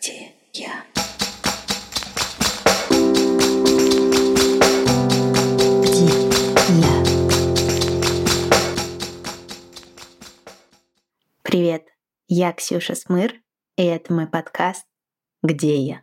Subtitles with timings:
[0.00, 0.84] где я?
[5.82, 6.06] Где
[6.78, 7.04] я?
[11.42, 11.86] Привет,
[12.28, 13.34] я Ксюша Смыр,
[13.76, 14.86] и это мой подкаст
[15.42, 16.02] «Где я?».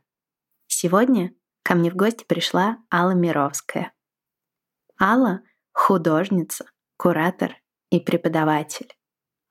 [0.68, 1.34] Сегодня
[1.64, 3.94] ко мне в гости пришла Алла Мировская.
[5.00, 5.42] Алла—
[5.72, 6.66] художница,
[6.98, 7.56] куратор
[7.92, 8.94] и преподаватель.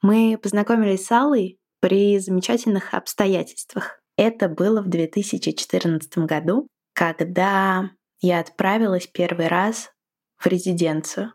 [0.02, 4.03] Мы познакомились с Аллой при замечательных обстоятельствах.
[4.16, 9.90] Это было в 2014 году, когда я отправилась первый раз
[10.36, 11.32] в резиденцию.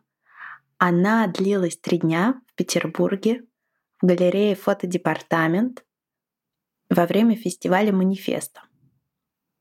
[0.78, 3.44] Она длилась три дня в Петербурге
[4.02, 5.84] в галерее «Фотодепартамент»
[6.90, 8.64] во время фестиваля «Манифеста».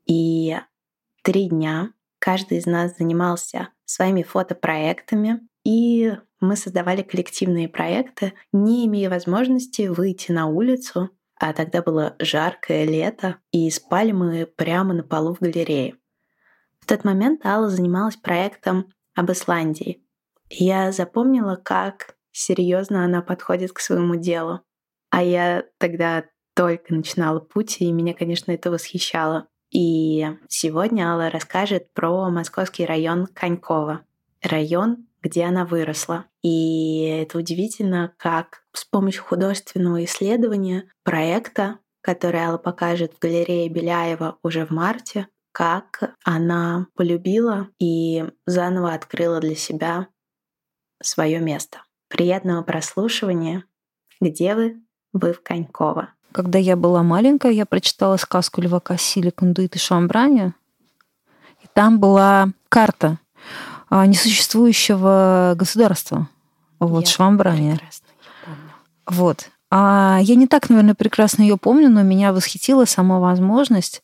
[0.06, 0.56] И
[1.22, 9.10] три дня каждый из нас занимался своими фотопроектами, и мы создавали коллективные проекты, не имея
[9.10, 11.10] возможности выйти на улицу,
[11.40, 15.96] а тогда было жаркое лето, и спали мы прямо на полу в галерее.
[16.80, 20.02] В тот момент Алла занималась проектом об Исландии.
[20.50, 24.60] Я запомнила, как серьезно она подходит к своему делу.
[25.10, 29.48] А я тогда только начинала путь, и меня, конечно, это восхищало.
[29.70, 34.04] И сегодня Алла расскажет про московский район Конькова.
[34.42, 36.26] Район, где она выросла.
[36.42, 44.38] И это удивительно, как с помощью художественного исследования проекта, который Алла покажет в галерее Беляева
[44.42, 50.08] уже в марте, как она полюбила и заново открыла для себя
[51.02, 51.82] свое место.
[52.08, 53.64] Приятного прослушивания.
[54.20, 54.80] Где вы?
[55.12, 56.10] Вы в Коньково.
[56.32, 60.52] Когда я была маленькая, я прочитала сказку Льва Кассиля «Кондуит и Шамбрани».
[61.62, 63.18] И там была карта
[63.90, 66.28] несуществующего государства.
[66.78, 67.80] Вот, я Швамбрания.
[69.06, 69.50] Вот.
[69.70, 74.02] А я не так, наверное, прекрасно ее помню, но меня восхитила сама возможность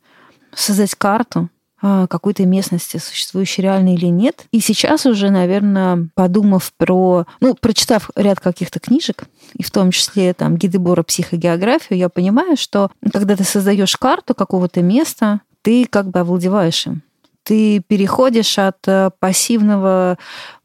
[0.55, 1.49] создать карту
[1.81, 4.47] а, какой-то местности, существующей реально или нет.
[4.53, 10.35] И сейчас уже, наверное, подумав про, ну, прочитав ряд каких-то книжек, и в том числе
[10.35, 16.08] там гиды Бора психогеографию, я понимаю, что когда ты создаешь карту какого-то места, ты как
[16.08, 17.03] бы овладеваешь им
[17.45, 20.19] ты переходишь от э, пассивного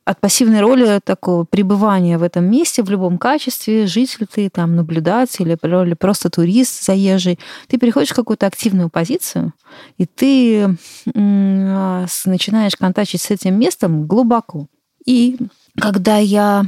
[0.09, 5.47] от пассивной роли такого пребывания в этом месте в любом качестве, житель ты, там, наблюдатель
[5.47, 9.53] или просто турист заезжий, ты переходишь в какую-то активную позицию,
[9.99, 10.75] и ты
[11.15, 14.65] а, начинаешь контактить с этим местом глубоко.
[15.05, 15.37] И
[15.79, 16.65] когда я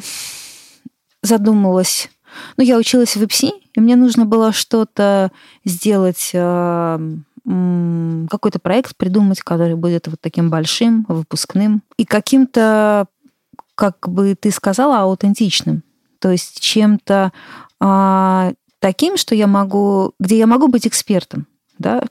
[1.23, 2.11] задумалась,
[2.57, 5.31] ну, я училась в ИПСИ, и мне нужно было что-то
[5.65, 6.31] сделать
[7.45, 13.07] какой-то проект придумать, который будет вот таким большим, выпускным и каким-то,
[13.75, 15.83] как бы ты сказала, аутентичным.
[16.19, 17.31] То есть чем-то
[17.79, 21.47] а, таким, что я могу, где я могу быть экспертом,
[21.79, 22.03] да,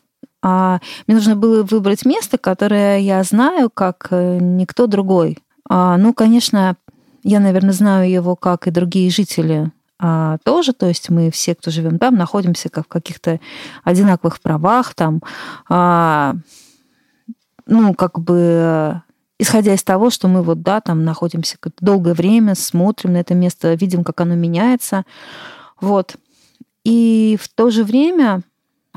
[0.42, 5.38] а мне нужно было выбрать место, которое я знаю, как э, никто другой.
[5.69, 6.76] А, ну, конечно,
[7.22, 9.70] я, наверное, знаю его, как и другие жители
[10.03, 13.38] а, тоже, то есть мы все, кто живем там, находимся как в каких-то
[13.84, 15.21] одинаковых правах, там,
[15.69, 16.37] а,
[17.66, 19.03] ну, как бы
[19.38, 23.75] исходя из того, что мы вот, да, там находимся долгое время, смотрим на это место,
[23.75, 25.05] видим, как оно меняется,
[25.81, 26.17] вот.
[26.82, 28.43] И в то же время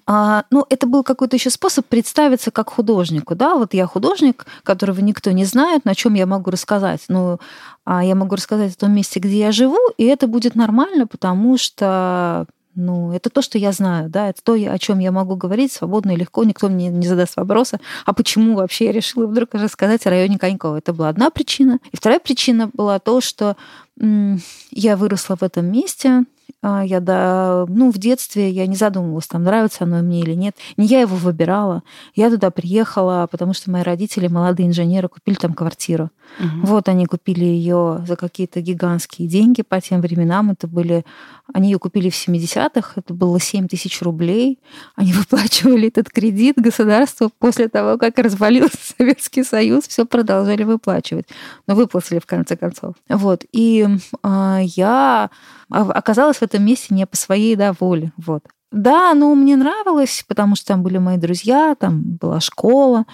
[0.05, 4.99] а, ну, это был какой-то еще способ представиться как художнику, да, вот я художник, которого
[4.99, 7.01] никто не знает, на чем я могу рассказать.
[7.07, 7.39] Ну,
[7.85, 11.57] а я могу рассказать о том месте, где я живу, и это будет нормально, потому
[11.57, 15.71] что ну, это то, что я знаю, да, это то, о чем я могу говорить
[15.71, 20.05] свободно и легко, никто мне не задаст вопроса, а почему вообще я решила вдруг рассказать
[20.05, 20.77] о районе Конькова.
[20.77, 21.79] Это была одна причина.
[21.91, 23.55] И вторая причина была то, что
[23.99, 26.25] я выросла в этом месте,
[26.63, 30.55] я да, ну, в детстве я не задумывалась, там, нравится оно мне или нет.
[30.77, 31.83] Не я его выбирала.
[32.15, 36.09] Я туда приехала, потому что мои родители, молодые инженеры, купили там квартиру.
[36.39, 36.67] Угу.
[36.67, 40.51] Вот они купили ее за какие-то гигантские деньги по тем временам.
[40.51, 41.05] Это были...
[41.53, 44.59] Они ее купили в 70-х, это было 7 тысяч рублей.
[44.95, 51.25] Они выплачивали этот кредит государству после того, как развалился Советский Союз, все продолжали выплачивать.
[51.67, 52.95] Но выплатили в конце концов.
[53.09, 53.43] Вот.
[53.51, 53.85] И
[54.23, 55.29] э, я
[55.73, 58.11] оказалась в этом месте не по своей да, воле.
[58.17, 58.43] Вот.
[58.73, 63.05] Да, ну, мне нравилось, потому что там были мои друзья, там была школа,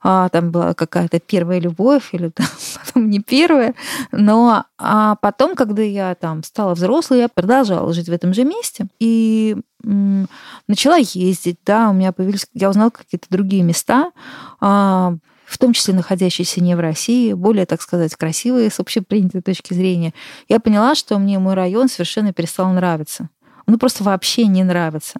[0.00, 2.30] а, там была какая-то первая любовь или
[2.94, 3.74] там, не первая.
[4.12, 8.86] Но а потом, когда я там стала взрослой, я продолжала жить в этом же месте
[9.00, 10.28] и м,
[10.68, 14.12] начала ездить, да, у меня появились, я узнала какие-то другие места,
[14.60, 15.14] а,
[15.50, 20.14] в том числе находящиеся не в России, более, так сказать, красивые с общепринятой точки зрения,
[20.48, 23.28] я поняла, что мне мой район совершенно перестал нравиться.
[23.66, 25.18] ну, просто вообще не нравится.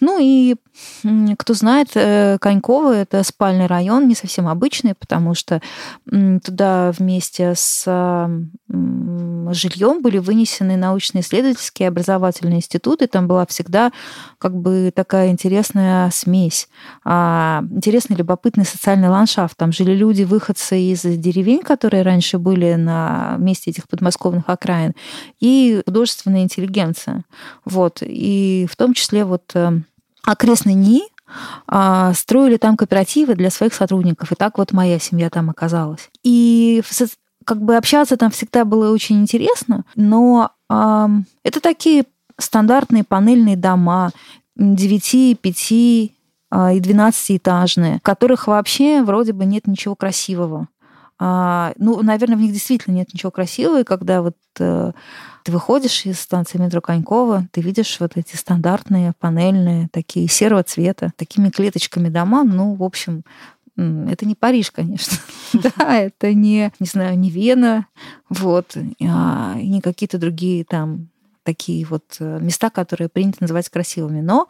[0.00, 0.56] Ну и,
[1.38, 5.62] кто знает, э, Коньково— это спальный район, не совсем обычный, потому что
[6.44, 7.84] туда вместе с
[8.70, 13.06] жильем были вынесены научно-исследовательские образовательные институты.
[13.06, 13.92] Там была всегда
[14.38, 16.68] как бы такая интересная смесь,
[17.04, 19.56] а, интересный, любопытный социальный ландшафт.
[19.56, 24.92] Там жили люди, выходцы из деревень, которые раньше были на месте этих подмосковных окраин,
[25.40, 27.24] и художественная интеллигенция.
[27.64, 27.98] Вот.
[28.02, 29.80] И в том числе вот э,
[30.24, 31.02] окрестный НИИ,
[31.66, 34.32] а, строили там кооперативы для своих сотрудников.
[34.32, 36.08] И так вот моя семья там оказалась.
[36.22, 36.82] И
[37.48, 41.08] как бы общаться там всегда было очень интересно, но э,
[41.44, 42.04] это такие
[42.36, 44.10] стандартные панельные дома,
[44.56, 46.12] 9, 5 и
[46.52, 50.68] 12-этажные, в которых вообще вроде бы нет ничего красивого.
[51.18, 54.92] А, ну, наверное, в них действительно нет ничего красивого, и когда вот э,
[55.42, 61.12] ты выходишь из станции метро Конькова, ты видишь вот эти стандартные панельные, такие серого цвета,
[61.16, 63.24] такими клеточками дома, ну, в общем,
[63.78, 65.16] это не Париж, конечно.
[65.52, 67.86] да, это не, не знаю, не Вена,
[68.28, 71.08] вот, а, и не какие-то другие там
[71.44, 74.20] такие вот э, места, которые принято называть красивыми.
[74.20, 74.48] Но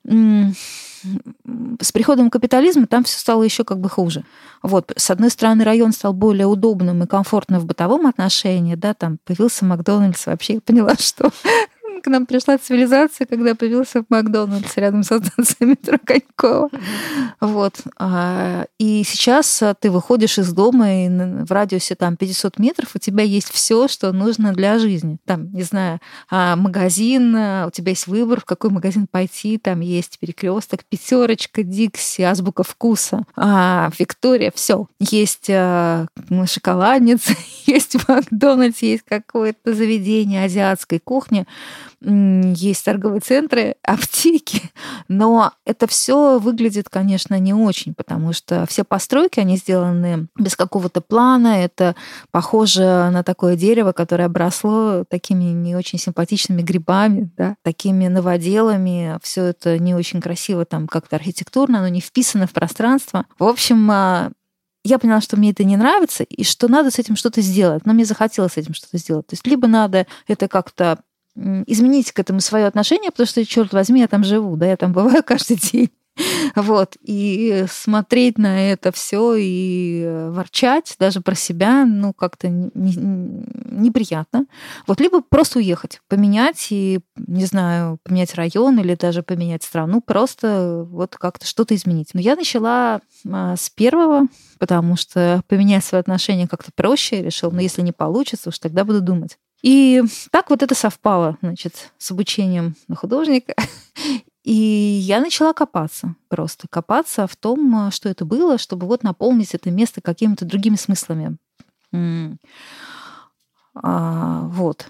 [1.80, 4.24] с приходом капитализма там все стало еще как бы хуже.
[4.64, 9.18] Вот, с одной стороны, район стал более удобным и комфортным в бытовом отношении, да, там
[9.24, 11.30] появился Макдональдс, вообще я поняла, что
[12.00, 16.70] к нам пришла цивилизация, когда появился Макдональдс рядом со станцией метро Конькова.
[17.40, 17.74] Вот.
[17.96, 22.98] А, и сейчас а, ты выходишь из дома, и в радиусе там 500 метров у
[22.98, 25.18] тебя есть все, что нужно для жизни.
[25.24, 26.00] Там, не знаю,
[26.30, 32.22] а, магазин, у тебя есть выбор, в какой магазин пойти, там есть перекресток, пятерочка, Дикси,
[32.22, 34.86] азбука вкуса, Виктория, все.
[35.00, 35.50] Есть
[36.46, 37.34] шоколадница,
[37.66, 41.46] есть Макдональдс, есть какое-то заведение азиатской кухни
[42.00, 44.62] есть торговые центры, аптеки,
[45.08, 51.00] но это все выглядит, конечно, не очень, потому что все постройки, они сделаны без какого-то
[51.00, 51.96] плана, это
[52.30, 59.46] похоже на такое дерево, которое обросло такими не очень симпатичными грибами, да, такими новоделами, все
[59.46, 63.26] это не очень красиво там как-то архитектурно, оно не вписано в пространство.
[63.38, 64.30] В общем, а,
[64.84, 67.84] я поняла, что мне это не нравится, и что надо с этим что-то сделать.
[67.84, 69.26] Но мне захотелось с этим что-то сделать.
[69.26, 70.98] То есть либо надо это как-то
[71.36, 74.92] изменить к этому свое отношение, потому что, черт возьми, я там живу, да, я там
[74.94, 75.90] бываю каждый день.
[76.56, 84.46] Вот, и смотреть на это все и ворчать даже про себя, ну, как-то не, неприятно.
[84.86, 90.84] Вот, либо просто уехать, поменять и, не знаю, поменять район или даже поменять страну, просто
[90.90, 92.10] вот как-то что-то изменить.
[92.14, 94.26] Но я начала а, с первого,
[94.58, 99.00] потому что поменять свое отношение как-то проще, решил, но если не получится, уж тогда буду
[99.00, 99.38] думать.
[99.62, 103.54] И так вот это совпало, значит, с обучением на художника.
[104.44, 109.70] И я начала копаться, просто копаться в том, что это было, чтобы вот наполнить это
[109.70, 111.36] место какими-то другими смыслами.
[113.74, 114.88] А, вот.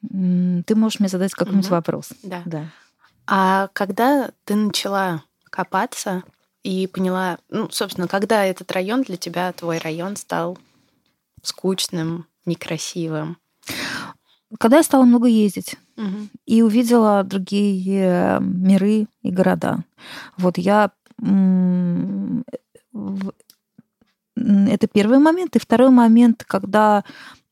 [0.00, 1.74] Ты можешь мне задать какой-нибудь угу.
[1.74, 2.12] вопрос?
[2.22, 2.42] Да.
[2.46, 2.70] да.
[3.26, 6.22] А когда ты начала копаться
[6.62, 10.58] и поняла, ну, собственно, когда этот район для тебя, твой район, стал
[11.42, 13.36] скучным, некрасивым?
[14.58, 16.28] Когда я стала много ездить угу.
[16.46, 19.84] и увидела другие миры и города,
[20.36, 20.92] вот я
[24.36, 25.56] это первый момент.
[25.56, 27.04] И второй момент, когда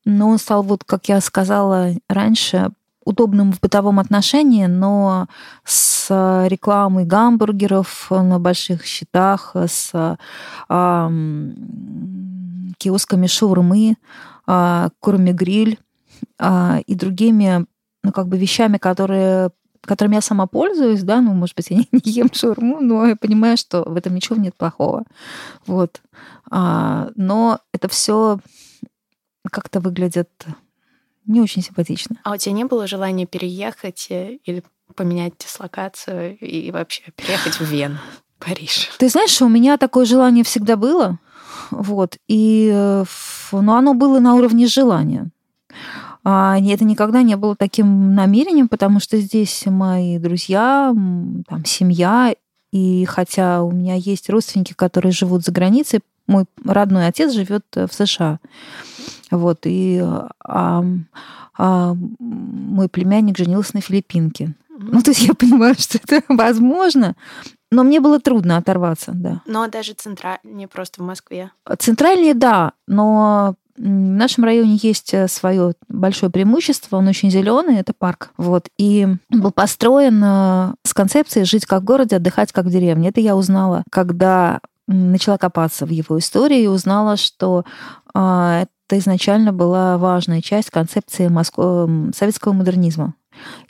[0.05, 2.69] ну, он стал, вот как я сказала раньше,
[3.05, 5.27] удобным в бытовом отношении, но
[5.63, 6.09] с
[6.47, 11.09] рекламой гамбургеров на больших счетах, с э,
[12.77, 13.97] киосками шаурмы,
[14.47, 15.77] э, курами гриль,
[16.39, 17.65] а, и другими,
[18.03, 19.51] ну, как бы вещами, которые
[19.85, 23.15] которыми я сама пользуюсь, да, ну, может быть, я не, не ем шаурму, но я
[23.15, 25.03] понимаю, что в этом ничего нет плохого.
[25.65, 26.01] Вот.
[26.49, 28.39] А, но это все
[29.51, 30.29] как-то выглядит
[31.25, 32.17] не очень симпатично.
[32.23, 34.63] А у тебя не было желания переехать э, или
[34.95, 37.97] поменять дислокацию и вообще переехать в Вену,
[38.39, 38.91] Париж?
[38.99, 41.19] Ты знаешь, у меня такое желание всегда было,
[41.71, 43.05] вот, и, э,
[43.51, 45.31] но оно было на уровне желания.
[46.27, 50.91] А, это никогда не было таким намерением, потому что здесь мои друзья,
[51.47, 52.33] там, семья,
[52.71, 57.89] и хотя у меня есть родственники, которые живут за границей, мой родной отец живет в
[57.91, 58.39] США.
[59.29, 60.03] Вот, и
[60.43, 60.83] а,
[61.57, 64.55] а, мой племянник женился на филиппинке.
[64.77, 67.15] Ну, то есть я понимаю, что это возможно,
[67.71, 69.41] Но мне было трудно оторваться, да.
[69.45, 71.51] Но даже центральнее, просто в Москве.
[71.79, 77.93] Центральнее, да, но в нашем районе есть э, свое большое преимущество, он очень зеленый, это
[77.93, 78.31] парк.
[78.37, 78.69] Вот.
[78.77, 83.09] И был построен э, с концепцией жить как в городе, отдыхать как в деревне.
[83.09, 87.65] Это я узнала, когда начала копаться в его истории и узнала, что
[88.13, 93.15] а, это изначально была важная часть концепции Москвы, советского модернизма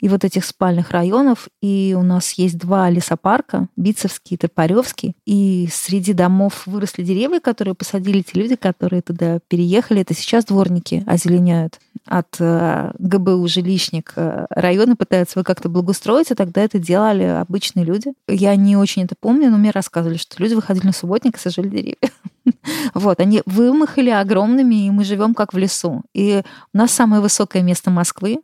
[0.00, 1.48] и вот этих спальных районов.
[1.60, 5.14] И у нас есть два лесопарка, Бицевский и Топоревский.
[5.24, 10.02] И среди домов выросли деревья, которые посадили те люди, которые туда переехали.
[10.02, 16.36] Это сейчас дворники озеленяют от э, ГБУ жилищник э, районы пытаются вы как-то благоустроить, а
[16.36, 18.12] тогда это делали обычные люди.
[18.28, 21.68] Я не очень это помню, но мне рассказывали, что люди выходили на субботник и сажали
[21.68, 21.96] деревья.
[22.94, 26.02] Вот, они вымахали огромными, и мы живем как в лесу.
[26.14, 26.42] И
[26.72, 28.38] у нас самое высокое место Москвы,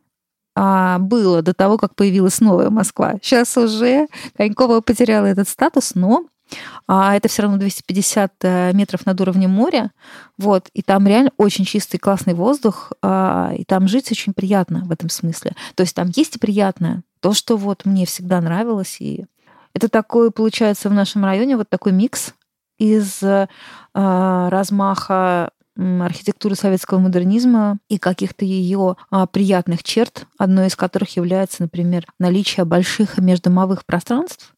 [0.55, 3.15] а, было до того, как появилась новая Москва.
[3.21, 4.07] Сейчас уже
[4.37, 6.25] Конькова потеряла этот статус, но
[6.87, 9.91] а это все равно 250 э, метров над уровнем моря,
[10.37, 14.91] вот, и там реально очень чистый, классный воздух, а, и там жить очень приятно в
[14.91, 15.53] этом смысле.
[15.75, 19.25] То есть там есть и приятное, то, что вот мне всегда нравилось, и
[19.73, 22.33] это такой, получается, в нашем районе вот такой микс
[22.77, 23.47] из э,
[23.93, 32.05] размаха архитектуры советского модернизма и каких-то ее а, приятных черт, одной из которых является, например,
[32.19, 34.53] наличие больших междомовых пространств.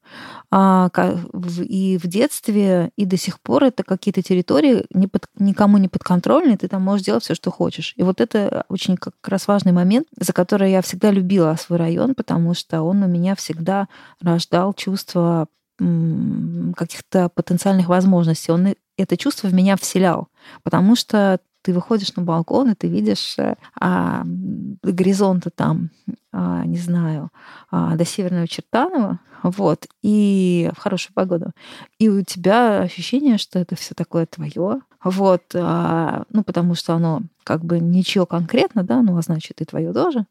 [0.51, 0.89] А,
[1.59, 6.57] и в детстве, и до сих пор это какие-то территории не под, никому не подконтрольные,
[6.57, 7.93] ты там можешь делать все, что хочешь.
[7.95, 12.13] И вот это очень как раз важный момент, за который я всегда любила свой район,
[12.13, 13.87] потому что он у меня всегда
[14.21, 18.51] рождал чувство каких-то потенциальных возможностей.
[18.51, 20.29] Он это чувство в меня вселял,
[20.63, 24.23] потому что ты выходишь на балкон, и ты видишь э, а,
[24.83, 25.89] горизонта там,
[26.31, 27.31] а, не знаю,
[27.71, 31.51] а, до Северного Чертанова, вот, и в хорошую погоду.
[31.97, 37.21] И у тебя ощущение, что это все такое твое, вот, а, ну, потому что оно
[37.43, 40.27] как бы ничего конкретно, да, ну, а значит, и твое тоже.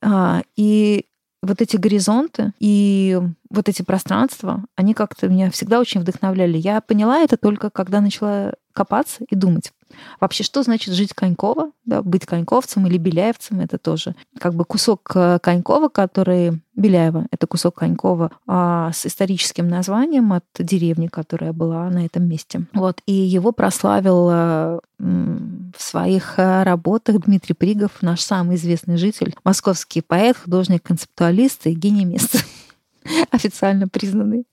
[0.00, 1.04] А, и
[1.42, 3.18] вот эти горизонты и
[3.48, 6.58] вот эти пространства, они как-то меня всегда очень вдохновляли.
[6.58, 9.72] Я поняла это только когда начала копаться и думать.
[10.20, 15.10] Вообще, что значит жить Конькова, да, быть коньковцем или беляевцем, это тоже как бы кусок
[15.14, 16.60] э, Конькова, который...
[16.76, 22.64] Беляева— это кусок Конькова а, с историческим названием от деревни, которая была на этом месте.
[22.72, 29.34] Вот, и его прославил э, в своих э, работах Дмитрий Пригов, наш самый известный житель,
[29.44, 32.38] московский поэт, художник, концептуалист и гений места,
[33.30, 34.46] официально признанный.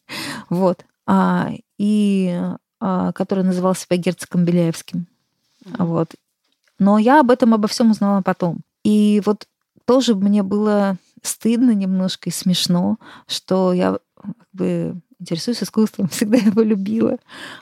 [0.50, 0.84] Вот.
[1.06, 2.38] А, и
[2.80, 5.08] а, который называл себя герцогом Беляевским.
[5.78, 6.16] Вот.
[6.80, 8.60] Но я об этом обо всем узнала потом.
[8.84, 9.48] И вот
[9.86, 12.98] тоже мне было стыдно немножко и смешно,
[13.28, 17.18] что я как бы интересуюсь искусством, всегда его любила.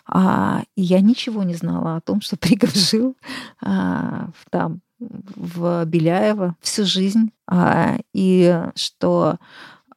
[0.08, 3.16] А, и я ничего не знала о том, что Пригов жил
[3.62, 9.38] а, там в Беляево всю жизнь, а, и что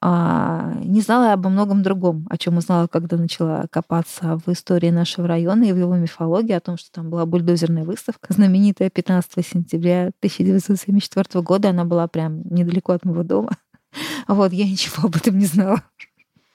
[0.00, 5.64] не знала обо многом другом, о чем узнала, когда начала копаться в истории нашего района
[5.64, 11.42] и в его мифологии, о том, что там была бульдозерная выставка, знаменитая 15 сентября 1974
[11.42, 11.70] года.
[11.70, 13.50] Она была прям недалеко от моего дома.
[14.28, 15.82] Вот, я ничего об этом не знала.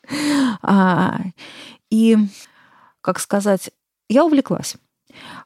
[0.61, 1.19] А,
[1.89, 2.17] и,
[3.01, 3.71] как сказать,
[4.09, 4.75] я увлеклась.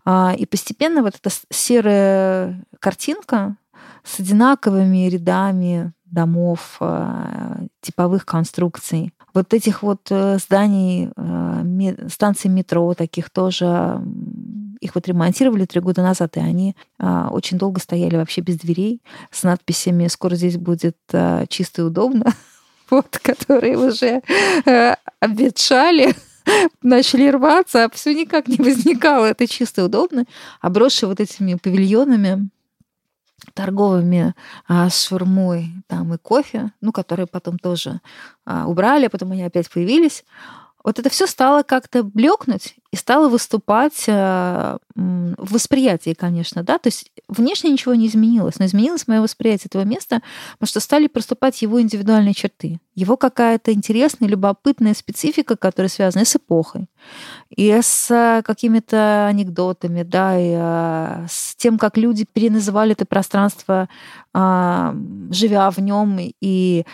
[0.06, 3.56] А, и постепенно вот эта серая картинка
[4.04, 9.14] с одинаковыми рядами домов, а, типовых конструкций.
[9.34, 11.64] Вот этих вот э, зданий, а,
[12.10, 14.02] станций метро таких тоже,
[14.80, 19.02] их вот ремонтировали три года назад, и они а, очень долго стояли вообще без дверей
[19.32, 20.98] с надписями «Скоро здесь будет
[21.50, 22.34] чисто и удобно»,
[22.90, 24.22] вот, которые уже
[24.66, 26.16] э, обветшали
[26.82, 29.26] начали рваться, а все никак не возникало.
[29.26, 30.26] Это чисто и удобно.
[30.62, 32.50] Обросшие вот этими павильонами,
[33.54, 34.34] торговыми
[34.68, 38.02] а, шурмой там и кофе, ну, которые потом тоже
[38.46, 40.26] а, убрали, а потом они опять появились.
[40.84, 46.88] Вот это все стало как-то блекнуть и стало выступать а, в восприятии, конечно, да, то
[46.88, 50.22] есть внешне ничего не изменилось, но изменилось мое восприятие этого места,
[50.54, 56.36] потому что стали проступать его индивидуальные черты, его какая-то интересная, любопытная специфика, которая связана с
[56.36, 56.88] эпохой,
[57.56, 63.90] и с а, какими-то анекдотами, да, и а, с тем, как люди переназывали это пространство,
[64.34, 64.96] а,
[65.30, 66.86] живя в нем и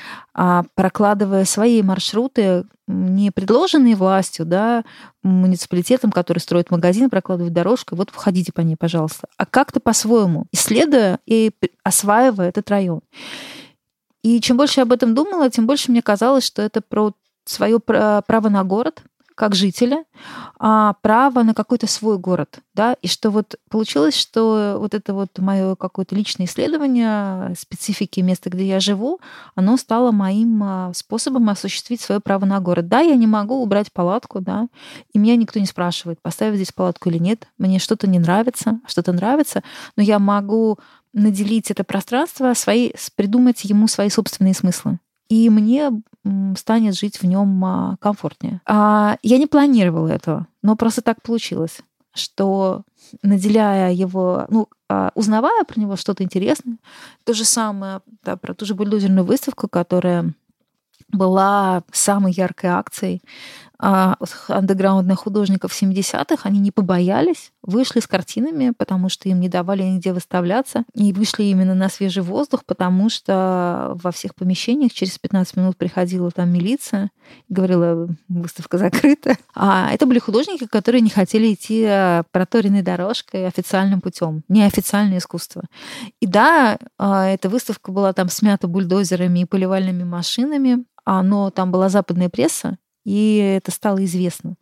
[0.76, 4.84] прокладывая свои маршруты, не предложенные властью, да,
[5.22, 11.20] муниципалитетом, который строит магазин, прокладывает дорожку, вот входите по ней, пожалуйста, а как-то по-своему, исследуя
[11.25, 11.52] и
[11.84, 13.02] осваивая этот район.
[14.24, 17.13] И чем больше я об этом думала, тем больше мне казалось, что это про
[17.46, 19.04] свое право на город,
[19.36, 20.06] как жителя,
[20.60, 25.38] а право на какой-то свой город, да, и что вот получилось, что вот это вот
[25.40, 29.20] мое какое-то личное исследование специфики места, где я живу,
[29.56, 32.88] оно стало моим а, способом осуществить свое право на город.
[32.88, 34.68] Да, я не могу убрать палатку, да,
[35.13, 39.13] и меня никто не спрашивает, поставить здесь палатку или нет, мне что-то не нравится, что-то
[39.13, 39.63] нравится,
[39.96, 40.80] но я могу
[41.13, 45.00] наделить это пространство, свои, придумать ему свои собственные смыслы
[45.30, 45.92] и мне
[46.56, 48.62] станет жить в нем а, комфортнее.
[48.65, 51.82] А, я не планировала этого, но просто так получилось,
[52.13, 52.84] что
[53.22, 56.77] наделяя его, ну, а, узнавая про него что-то интересное,
[57.25, 60.34] то же самое, да, про ту же бульдозерную выставку, которая
[61.13, 63.22] была самой яркой акцией
[63.86, 64.15] а,
[64.48, 70.13] андеграундных художников 70-х, они не побоялись, вышли с картинами, потому что им не давали нигде
[70.13, 75.77] выставляться, и вышли именно на свежий воздух, потому что во всех помещениях через 15 минут
[75.77, 77.12] приходила там милиция
[77.50, 79.36] говорила, выставка закрыта.
[79.55, 85.63] А это были художники, которые не хотели идти а, проторенной дорожкой официальным путем, неофициальное искусство.
[86.20, 91.89] И да, а, эта выставка была там смята бульдозерами и поливальными машинами, но там была
[91.89, 94.55] западная пресса, и это стало известно.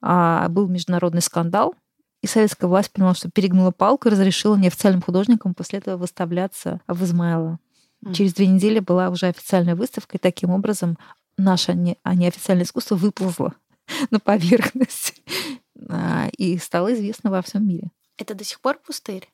[0.00, 1.74] А, был международный скандал,
[2.22, 7.04] и советская власть поняла, что перегнула палку и разрешила неофициальным художникам после этого выставляться в
[7.04, 7.58] Измайлово.
[8.04, 8.14] Mm.
[8.14, 10.96] Через две недели была уже официальная выставка, и таким образом
[11.36, 13.54] наше не, а неофициальное искусство выползло
[14.10, 15.22] на поверхность
[15.88, 17.90] а, и стало известно во всем мире.
[18.16, 19.28] Это до сих пор пустырь?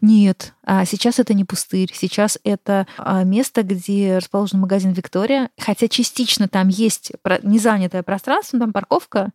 [0.00, 1.90] Нет, а сейчас это не пустырь.
[1.92, 5.50] Сейчас это а, место, где расположен магазин Виктория.
[5.58, 9.30] Хотя частично там есть незанятое пространство, там парковка.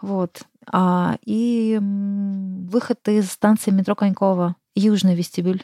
[0.00, 0.42] Вот.
[0.66, 5.62] А, и выход из станции метро Конькова, южный вестибюль.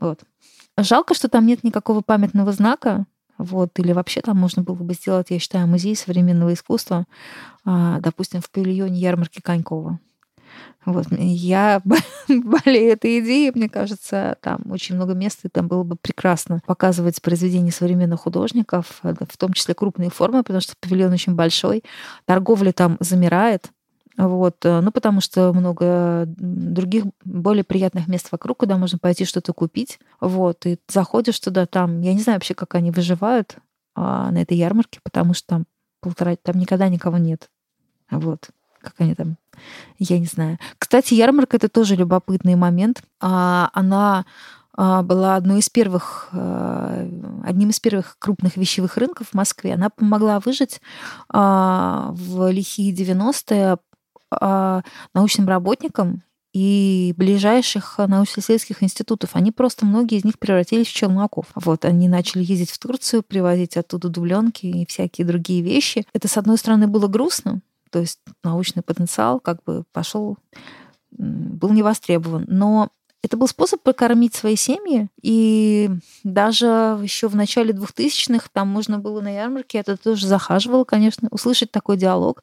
[0.00, 0.20] Вот.
[0.76, 3.06] Жалко, что там нет никакого памятного знака,
[3.38, 7.06] вот, или вообще там можно было бы сделать, я считаю, музей современного искусства,
[7.64, 9.98] а, допустим, в павильоне ярмарки Конькова.
[10.84, 11.06] Вот.
[11.10, 11.82] Я
[12.28, 17.20] болею этой идеей, мне кажется, там очень много мест, и там было бы прекрасно показывать
[17.20, 21.84] произведения современных художников, э, в том числе крупные формы, потому что павильон очень большой,
[22.24, 23.70] торговля там замирает,
[24.16, 29.52] вот, э, ну, потому что много других более приятных мест вокруг, куда можно пойти что-то
[29.52, 29.98] купить.
[30.20, 33.56] Вот, и заходишь туда, там, я не знаю вообще, как они выживают
[33.94, 35.66] а, на этой ярмарке, потому что там
[36.00, 37.48] полтора, там никогда никого нет.
[38.10, 39.36] Вот, как они там
[39.98, 40.58] я не знаю.
[40.78, 43.02] Кстати, ярмарка это тоже любопытный момент.
[43.20, 44.24] А, она
[44.74, 47.06] а, была одной из первых, а,
[47.44, 49.74] одним из первых крупных вещевых рынков в Москве.
[49.74, 50.80] Она помогла выжить
[51.28, 53.78] в лихие 90-е
[55.12, 59.30] научным работникам и ближайших научно-исследовательских институтов.
[59.32, 61.46] Они просто, многие из них превратились в челноков.
[61.56, 66.06] Вот, они начали ездить в Турцию, привозить оттуда дубленки и всякие другие вещи.
[66.12, 67.60] Это, с одной стороны, было грустно,
[67.90, 70.38] то есть научный потенциал как бы пошел,
[71.10, 72.44] был не востребован.
[72.48, 72.90] Но
[73.22, 75.90] это был способ прокормить свои семьи, и
[76.24, 76.66] даже
[77.02, 81.96] еще в начале 2000-х там можно было на ярмарке, это тоже захаживало, конечно, услышать такой
[81.96, 82.42] диалог.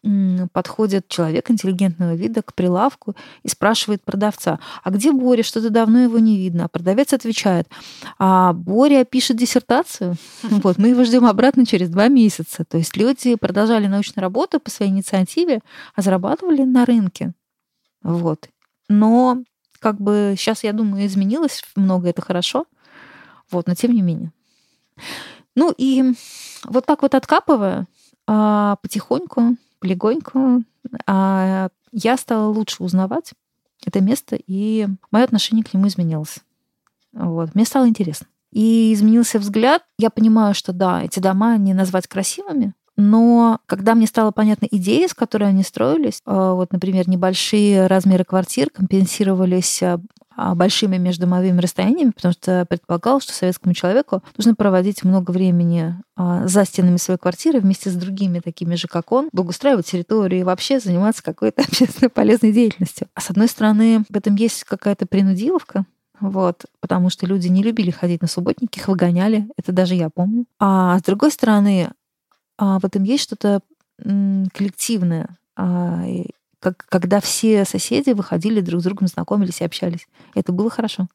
[0.52, 6.20] Подходит человек интеллигентного вида к прилавку и спрашивает продавца, а где Боря, что-то давно его
[6.20, 6.66] не видно.
[6.66, 7.68] А продавец отвечает,
[8.20, 12.66] а Боря пишет диссертацию, вот, мы его ждем обратно через два месяца.
[12.66, 15.62] То есть люди продолжали научную работу по своей инициативе,
[15.96, 17.34] а зарабатывали на рынке.
[18.04, 18.48] Вот.
[18.90, 19.44] Но
[19.80, 22.66] как бы сейчас, я думаю, изменилось много, это хорошо.
[23.52, 24.32] Вот, но тем не менее.
[25.56, 26.13] Ну и
[26.66, 27.88] вот так вот откапывая,
[28.28, 30.63] а, потихоньку, полегоньку,
[31.06, 33.34] а, я стала лучше узнавать
[33.86, 36.40] это место, и мое отношение к нему изменилось.
[37.13, 37.56] Вот.
[37.56, 38.28] Мне стало интересно.
[38.52, 39.84] И изменился взгляд.
[39.98, 45.08] Я понимаю, что да, эти дома не назвать красивыми, но когда мне стала понятна идея,
[45.08, 50.00] с которой они строились, э, вот, например, небольшие размеры квартир компенсировались э,
[50.40, 56.48] а, большими междомовыми расстояниями, потому что предполагал, что советскому человеку нужно проводить много времени а,
[56.48, 60.80] за стенами своей квартиры вместе с другими такими же, как он, благоустраивать территорию и вообще
[60.80, 63.08] заниматься какой-то общественно полезной деятельностью.
[63.16, 65.86] А с одной стороны, в этом есть какая-то принудиловка,
[66.20, 70.46] вот, потому что люди не любили ходить на субботники, их выгоняли, это даже я помню.
[70.60, 71.92] А с другой стороны, а
[72.58, 73.62] в этом есть что-то
[73.98, 76.04] коллективное, а,
[76.60, 80.08] как, когда все соседи выходили друг с другом, знакомились и общались.
[80.36, 81.08] Это было хорошо.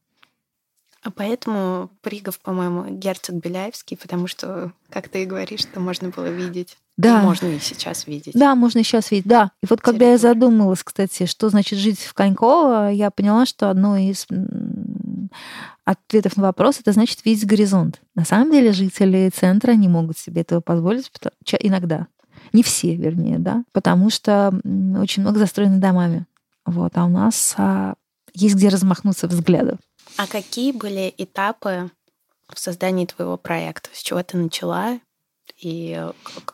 [1.02, 6.26] А поэтому Пригов, по-моему, герцог Беляевский, потому что, как ты и говоришь, что можно было
[6.26, 6.76] видеть.
[6.96, 7.20] Да.
[7.20, 8.35] И можно и сейчас видеть.
[8.35, 9.50] Да, можно и сейчас видеть, да.
[9.62, 13.96] И вот когда я задумалась, кстати, что значит жить в Коньково, я поняла, что одно
[13.96, 14.26] из
[15.85, 18.01] ответов на вопрос, это значит видеть горизонт.
[18.14, 21.11] На самом деле жители центра не могут себе этого позволить
[21.61, 22.07] иногда.
[22.53, 24.49] Не все, вернее, да, потому что
[24.99, 26.27] очень много застроено домами.
[26.64, 27.95] Вот, а у нас а,
[28.35, 29.79] есть где размахнуться взглядом.
[30.16, 31.90] А какие были этапы
[32.49, 33.88] в создании твоего проекта?
[33.92, 35.01] С чего ты начала
[35.59, 36.09] и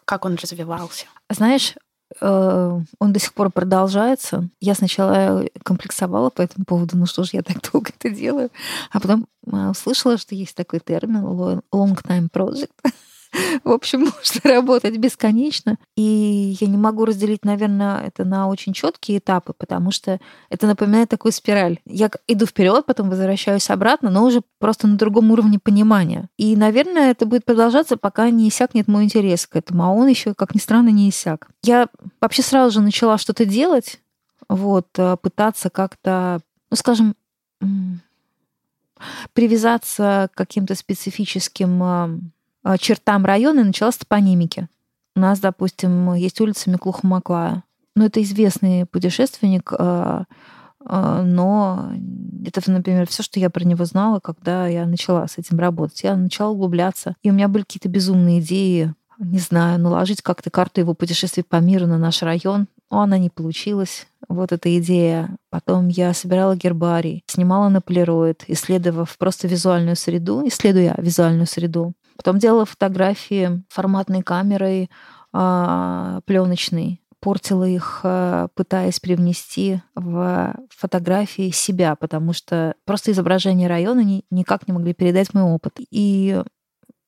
[0.04, 1.06] как он развивался?
[1.28, 1.80] Знаешь, э,
[2.20, 4.48] он до сих пор продолжается.
[4.60, 8.50] Я сначала комплексовала по этому поводу, ну что ж, я так долго это делаю.
[8.90, 11.24] А потом э, услышала, что есть такой термин
[11.72, 12.70] long time project.
[13.64, 15.78] В общем, можно работать бесконечно.
[15.96, 21.08] И я не могу разделить, наверное, это на очень четкие этапы, потому что это напоминает
[21.08, 21.78] такую спираль.
[21.84, 26.28] Я иду вперед, потом возвращаюсь обратно, но уже просто на другом уровне понимания.
[26.36, 29.84] И, наверное, это будет продолжаться, пока не иссякнет мой интерес к этому.
[29.84, 31.48] А он еще, как ни странно, не иссяк.
[31.62, 31.88] Я
[32.20, 34.00] вообще сразу же начала что-то делать,
[34.48, 37.14] вот, э, пытаться как-то, ну, скажем,
[39.32, 42.10] привязаться к каким-то специфическим а,
[42.76, 44.68] чертам района и начала с топонимики.
[45.16, 47.62] У нас, допустим, есть улица Миклуха-Маклая.
[47.96, 50.24] Ну, это известный путешественник, а,
[50.84, 51.90] а, но
[52.44, 56.02] это, например, все, что я про него знала, когда я начала с этим работать.
[56.02, 60.80] Я начала углубляться, и у меня были какие-то безумные идеи, не знаю, наложить как-то карту
[60.80, 62.68] его путешествий по миру на наш район.
[62.90, 64.06] Но она не получилась.
[64.28, 65.36] Вот эта идея.
[65.50, 71.94] Потом я собирала гербарий, снимала на полироид, исследовав просто визуальную среду, исследуя визуальную среду.
[72.18, 74.90] Потом делала фотографии форматной камерой
[75.32, 84.00] а, пленочной, портила их, а, пытаясь привнести в фотографии себя, потому что просто изображение района
[84.00, 85.74] ни, никак не могли передать мой опыт.
[85.90, 86.42] И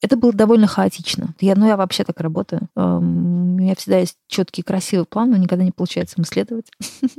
[0.01, 1.35] это было довольно хаотично.
[1.41, 2.69] Я, ну, я вообще так работаю.
[2.77, 6.71] У меня всегда есть четкий, красивый план, но никогда не получается им следовать.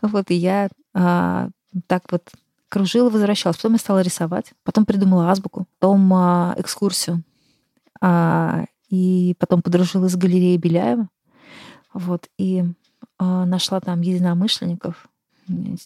[0.00, 1.48] Вот, и я а,
[1.86, 2.30] так вот
[2.68, 3.56] кружила, возвращалась.
[3.56, 4.52] Потом я стала рисовать.
[4.64, 5.66] Потом придумала азбуку.
[5.78, 6.12] Потом
[6.58, 7.33] экскурсию а,
[8.88, 11.08] и потом подружилась с галереей Беляева.
[11.92, 12.64] Вот, и
[13.18, 15.08] а, нашла там единомышленников.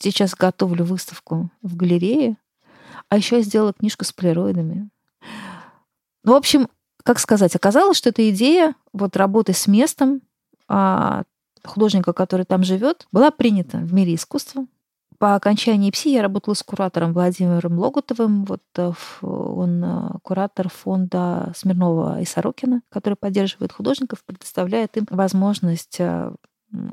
[0.01, 2.37] Сейчас готовлю выставку в галерее.
[3.09, 4.89] А еще я сделала книжку с полироидами.
[6.25, 6.69] Ну, в общем,
[7.03, 10.21] как сказать, оказалось, что эта идея вот работы с местом
[10.69, 11.23] а,
[11.65, 14.67] художника, который там живет, была принята в мире искусства.
[15.19, 18.45] По окончании ПСИ я работала с куратором Владимиром Логутовым.
[18.45, 25.97] Вот э, он э, куратор фонда Смирнова и Сорокина, который поддерживает художников, предоставляет им возможность
[25.99, 26.33] э,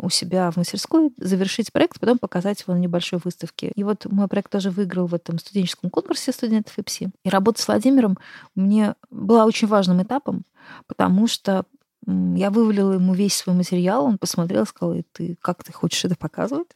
[0.01, 3.71] у себя в мастерской завершить проект, потом показать его на небольшой выставке.
[3.75, 7.11] И вот мой проект тоже выиграл в этом студенческом конкурсе студентов ИПСИ.
[7.23, 8.17] И работа с Владимиром
[8.55, 10.45] мне была очень важным этапом,
[10.87, 11.65] потому что
[12.07, 16.15] я вывалила ему весь свой материал, он посмотрел, сказал, и ты как ты хочешь это
[16.15, 16.67] показывать?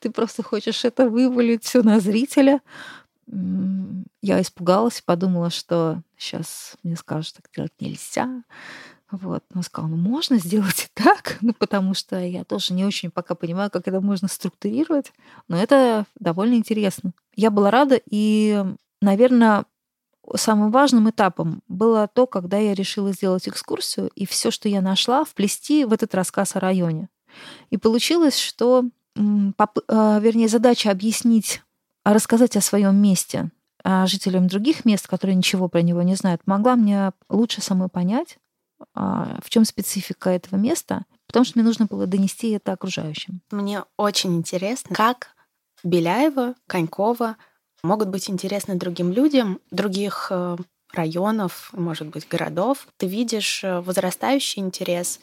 [0.00, 2.60] Ты просто хочешь это вывалить все на зрителя?
[3.26, 8.42] Я испугалась, подумала, что сейчас мне скажут, так делать нельзя.
[9.12, 9.44] Вот.
[9.54, 13.34] Он сказал, ну можно сделать и так, ну потому что я тоже не очень пока
[13.34, 15.12] понимаю, как это можно структурировать,
[15.48, 17.12] но это довольно интересно.
[17.36, 18.64] Я была рада, и,
[19.00, 19.66] наверное,
[20.36, 25.24] самым важным этапом было то, когда я решила сделать экскурсию и все, что я нашла,
[25.24, 27.08] вплести в этот рассказ о районе.
[27.70, 28.84] И получилось, что,
[29.16, 31.62] а, вернее, задача объяснить,
[32.04, 33.50] рассказать о своем месте
[33.84, 38.38] а жителям других мест, которые ничего про него не знают, могла мне лучше самой понять,
[38.94, 43.40] а, в чем специфика этого места, потому что мне нужно было донести это окружающим.
[43.50, 45.34] Мне очень интересно, как
[45.82, 47.36] Беляева, Конькова
[47.82, 50.56] могут быть интересны другим людям, других э,
[50.92, 52.86] районов, может быть, городов.
[52.96, 55.20] Ты видишь э, возрастающий интерес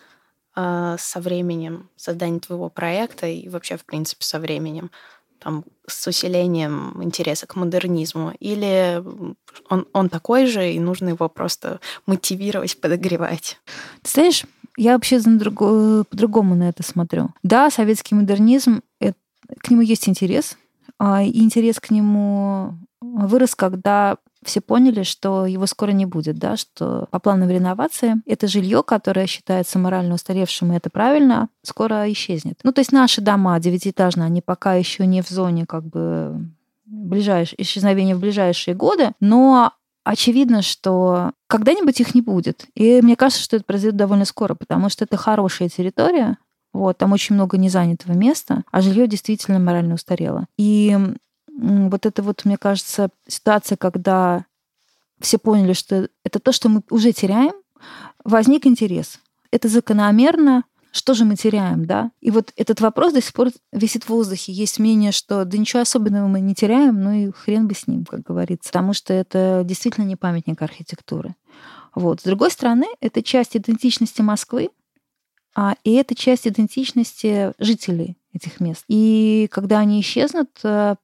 [0.55, 4.91] э, со временем создания твоего проекта и вообще, в принципе, со временем
[5.39, 9.01] там, с усилением интереса к модернизму, или
[9.69, 13.57] он, он такой же, и нужно его просто мотивировать, подогревать?
[14.01, 14.43] Ты знаешь,
[14.75, 17.29] я вообще по-другому на это смотрю.
[17.41, 19.17] Да, советский модернизм, это,
[19.61, 20.57] к нему есть интерес,
[21.01, 27.07] и интерес к нему вырос, когда все поняли, что его скоро не будет, да, что
[27.11, 32.59] по планам реновации это жилье, которое считается морально устаревшим, и это правильно, скоро исчезнет.
[32.63, 36.49] Ну, то есть наши дома девятиэтажные, они пока еще не в зоне как бы
[36.85, 37.53] ближайш...
[37.57, 42.65] исчезновения в ближайшие годы, но очевидно, что когда-нибудь их не будет.
[42.75, 46.37] И мне кажется, что это произойдет довольно скоро, потому что это хорошая территория,
[46.73, 50.45] вот, там очень много незанятого места, а жилье действительно морально устарело.
[50.57, 50.97] И
[51.57, 54.45] вот это вот, мне кажется, ситуация, когда
[55.19, 57.53] все поняли, что это то, что мы уже теряем,
[58.23, 59.19] возник интерес.
[59.51, 62.11] Это закономерно, что же мы теряем, да?
[62.21, 64.51] И вот этот вопрос до сих пор висит в воздухе.
[64.51, 68.05] Есть мнение, что да ничего особенного мы не теряем, ну и хрен бы с ним,
[68.05, 68.69] как говорится.
[68.69, 71.35] Потому что это действительно не памятник архитектуры.
[71.93, 72.21] Вот.
[72.21, 74.69] С другой стороны, это часть идентичности Москвы,
[75.83, 78.83] и это часть идентичности жителей этих мест.
[78.87, 80.95] И когда они исчезнут, э,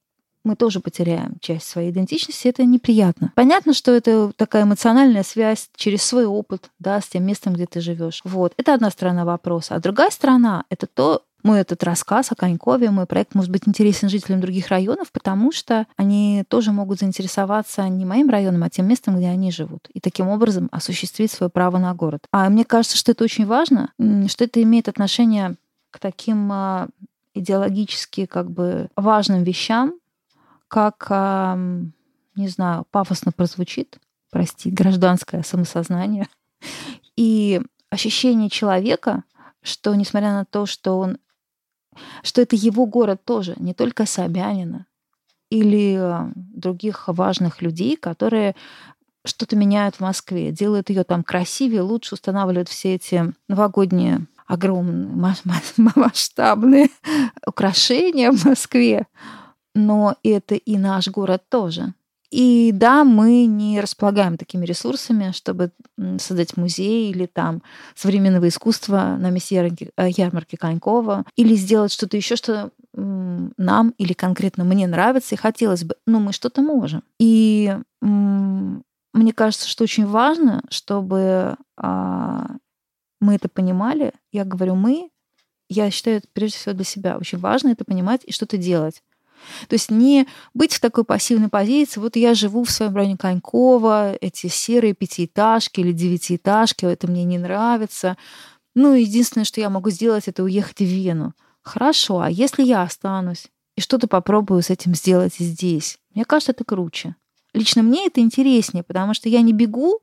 [0.45, 3.33] мы тоже потеряем часть своей идентичности, это неприятно.
[3.35, 7.81] Понятно, что это такая эмоциональная связь через свой опыт, да, с тем местом, где ты
[7.81, 8.21] живешь.
[8.23, 9.75] Вот, это одна сторона вопроса.
[9.75, 14.09] А другая сторона— это то, мой этот рассказ о Конькове, мой проект может быть интересен
[14.09, 19.17] жителям других районов, потому что они тоже могут заинтересоваться не моим районом, а тем местом,
[19.17, 22.25] где они живут, и таким образом осуществить свое право на город.
[22.31, 23.91] А мне кажется, что это очень важно,
[24.27, 25.55] что это имеет отношение
[25.91, 26.87] к таким а,
[27.35, 29.93] идеологически как бы важным вещам,
[30.67, 31.09] как,
[32.35, 33.99] не знаю, пафосно прозвучит,
[34.31, 36.27] прости, гражданское самосознание
[37.15, 39.23] и ощущение человека,
[39.61, 41.17] что несмотря на то, что он,
[42.23, 44.85] что это его город тоже, не только Собянина
[45.49, 48.55] или а, других важных людей, которые
[49.23, 55.35] что-то меняют в Москве, делают ее там красивее, лучше устанавливают все эти новогодние огромные
[55.77, 56.89] масштабные
[57.45, 59.07] украшения в Москве
[59.75, 61.93] но это и наш город тоже.
[62.35, 65.71] И да, мы не располагаем такими ресурсами, чтобы
[66.17, 67.63] создать музей или там
[67.95, 74.11] современного искусства на месте ярмарки, э, ярмарки Конькова, или сделать что-то еще, что нам или
[74.11, 77.03] конкретно мне нравится и хотелось бы, но мы что-то можем.
[77.21, 82.47] И мне кажется, что очень важно, чтобы а,
[83.21, 84.11] мы это понимали.
[84.33, 85.09] Я говорю мы,
[85.69, 87.17] я считаю это прежде всего для себя.
[87.17, 89.01] Очень важно это понимать и что-то делать.
[89.67, 94.13] То есть не быть в такой пассивной позиции, вот я живу в своем районе Конькова,
[94.21, 98.17] эти серые пятиэтажки или девятиэтажки, это мне не нравится.
[98.75, 101.33] Ну, единственное, что я могу сделать, это уехать в Вену.
[101.61, 105.97] Хорошо, а если я останусь и что-то попробую с этим сделать здесь?
[106.13, 107.15] Мне кажется, это круче.
[107.53, 110.01] Лично мне это интереснее, потому что я не бегу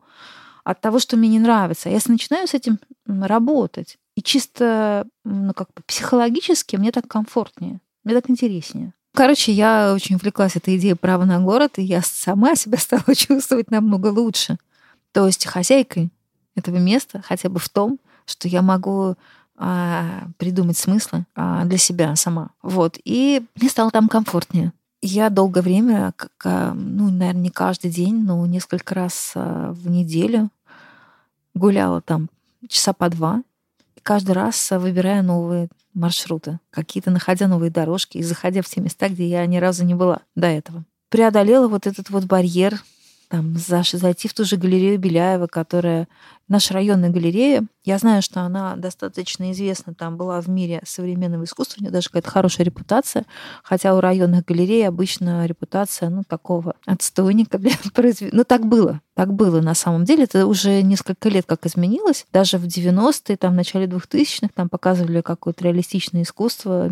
[0.65, 1.89] от того, что мне не нравится.
[1.89, 3.99] Я начинаю с этим работать.
[4.17, 8.95] И чисто ну, как бы психологически мне так комфортнее, мне так интереснее.
[9.15, 13.71] Короче, я очень увлеклась этой идеей права на город, и я сама себя стала чувствовать
[13.71, 14.59] намного лучше.
[15.13, 16.11] То есть хозяйкой
[16.55, 19.17] этого места хотя бы в том, что я могу
[19.57, 22.51] а, придумать смыслы а, для себя сама.
[22.63, 22.99] Вот.
[23.05, 24.73] И мне стало там комфортнее.
[25.03, 30.49] Я долгое время, как, ну, наверное, не каждый день, но несколько раз а, в неделю
[31.55, 32.29] гуляла там
[32.69, 33.43] часа по два.
[34.03, 39.27] Каждый раз выбирая новые маршруты, какие-то находя новые дорожки и заходя в те места, где
[39.29, 40.85] я ни разу не была до этого.
[41.09, 42.83] Преодолела вот этот вот барьер
[43.29, 46.07] там, зайти в ту же галерею Беляева, которая
[46.53, 47.65] наша районная галерея.
[47.83, 52.09] Я знаю, что она достаточно известна, там была в мире современного искусства, у нее даже
[52.09, 53.25] какая-то хорошая репутация,
[53.65, 57.59] хотя у районных галерей обычно репутация, ну, такого отстойника.
[58.33, 60.25] Ну, так было, так было на самом деле.
[60.25, 62.27] Это уже несколько лет как изменилось.
[62.33, 66.91] Даже в 90-е, там, в начале 2000-х там показывали какое-то реалистичное искусство,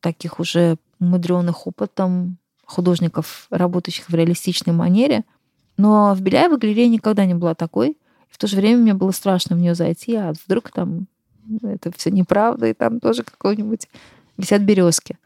[0.00, 5.24] таких уже мудреных опытом художников, работающих в реалистичной манере.
[5.76, 7.96] Но в Беляево галерея никогда не была такой.
[8.28, 11.06] В то же время мне было страшно в нее зайти, а вдруг там
[11.62, 13.88] это все неправда, и там тоже какой-нибудь
[14.36, 15.18] висят березки.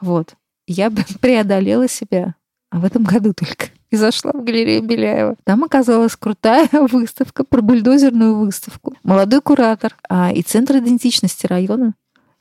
[0.00, 0.34] Вот.
[0.66, 2.34] Я преодолела себя,
[2.70, 3.66] а в этом году только.
[3.90, 5.34] И зашла в галерею Беляева.
[5.42, 8.94] Там оказалась крутая выставка про бульдозерную выставку.
[9.02, 11.94] Молодой куратор а, и Центр идентичности района.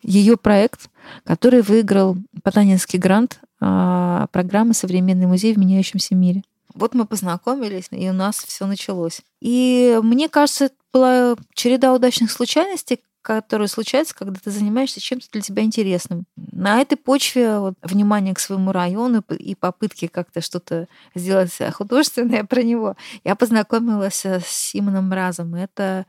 [0.03, 0.89] Ее проект,
[1.25, 6.43] который выиграл Потанинский грант а, программы «Современный музей в меняющемся мире».
[6.79, 9.21] Вот мы познакомились, и у нас все началось.
[9.41, 15.41] И мне кажется, это была череда удачных случайностей, которые случаются, когда ты занимаешься чем-то для
[15.41, 16.23] тебя интересным.
[16.37, 22.63] На этой почве вот, внимание к своему району и попытки как-то что-то сделать художественное про
[22.63, 25.53] него, я познакомилась с Симоном Мразом.
[25.55, 26.05] Это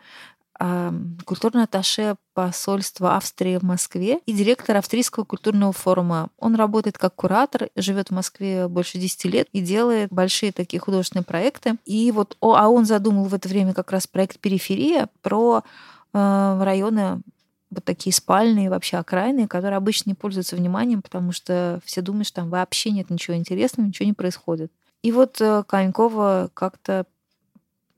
[1.25, 6.29] культурный атташе посольства Австрии в Москве и директор Австрийского культурного форума.
[6.39, 11.25] Он работает как куратор, живет в Москве больше 10 лет и делает большие такие художественные
[11.25, 11.77] проекты.
[11.87, 15.63] И вот, а он задумал в это время как раз проект «Периферия» про
[16.13, 17.23] э, районы
[17.71, 22.43] вот такие спальные, вообще окраины, которые обычно не пользуются вниманием, потому что все думают, что
[22.43, 24.73] там вообще нет ничего интересного, ничего не происходит.
[25.03, 27.07] И вот э, Конькова как-то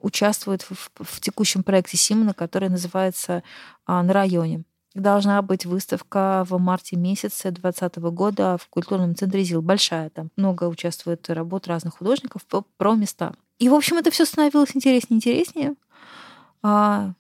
[0.03, 3.43] участвует в, в текущем проекте Симона, который называется
[3.87, 4.65] а, «На районе».
[4.95, 9.63] Должна быть выставка в марте месяце 2020 года в культурном центре ЗИЛ.
[9.63, 10.31] Большая там.
[10.37, 12.43] Много участвует работ разных художников
[12.77, 13.33] про места.
[13.59, 15.75] И, в общем, это все становилось интереснее и интереснее.
[16.63, 17.13] А,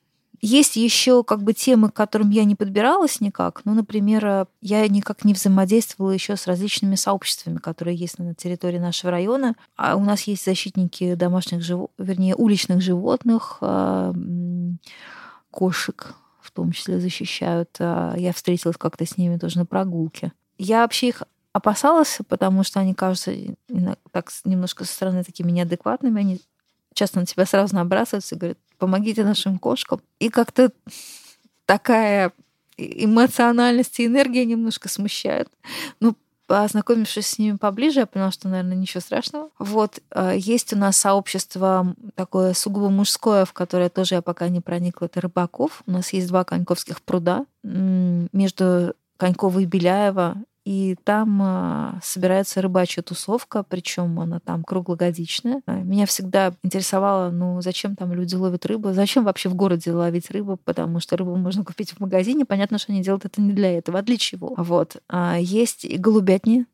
[0.45, 3.61] Есть еще как бы темы, к которым я не подбиралась никак.
[3.65, 9.13] Ну, например, я никак не взаимодействовала еще с различными сообществами, которые есть на территории нашего
[9.13, 9.55] района.
[9.77, 14.13] А у нас есть защитники домашних животных, вернее, уличных животных, а,
[15.53, 17.77] кошек в том числе защищают.
[17.79, 20.33] А, я встретилась как-то с ними тоже на прогулке.
[20.59, 23.33] Я вообще их опасалась, потому что они кажутся
[24.11, 26.21] так немножко со стороны такими неадекватными.
[26.21, 26.41] Они
[26.95, 30.01] часто на тебя сразу набрасываются и говорят, помогите нашим кошкам.
[30.19, 30.73] И как-то
[31.67, 32.33] такая
[32.77, 35.49] эмоциональность и энергия немножко смущают.
[36.01, 36.17] Ну,
[36.49, 39.51] познакомившись с ними поближе, я поняла, что, наверное, ничего страшного.
[39.61, 44.61] Вот, э, есть у нас сообщество такое сугубо мужское, в которое тоже я пока не
[44.61, 45.85] проникла, это рыбаков.
[45.87, 53.03] У нас есть два коньковских пруда между Конькова и Беляева и там а, собирается рыбачья
[53.03, 55.63] тусовка, причем она там круглогодичная.
[55.67, 60.31] А, меня всегда интересовало, ну зачем там люди ловят рыбу, зачем вообще в городе ловить
[60.31, 63.77] рыбу, потому что рыбу можно купить в магазине, понятно, что они делают это не для
[63.77, 64.55] этого, а для чего.
[64.57, 64.97] Вот.
[65.09, 66.67] А есть и голубятни,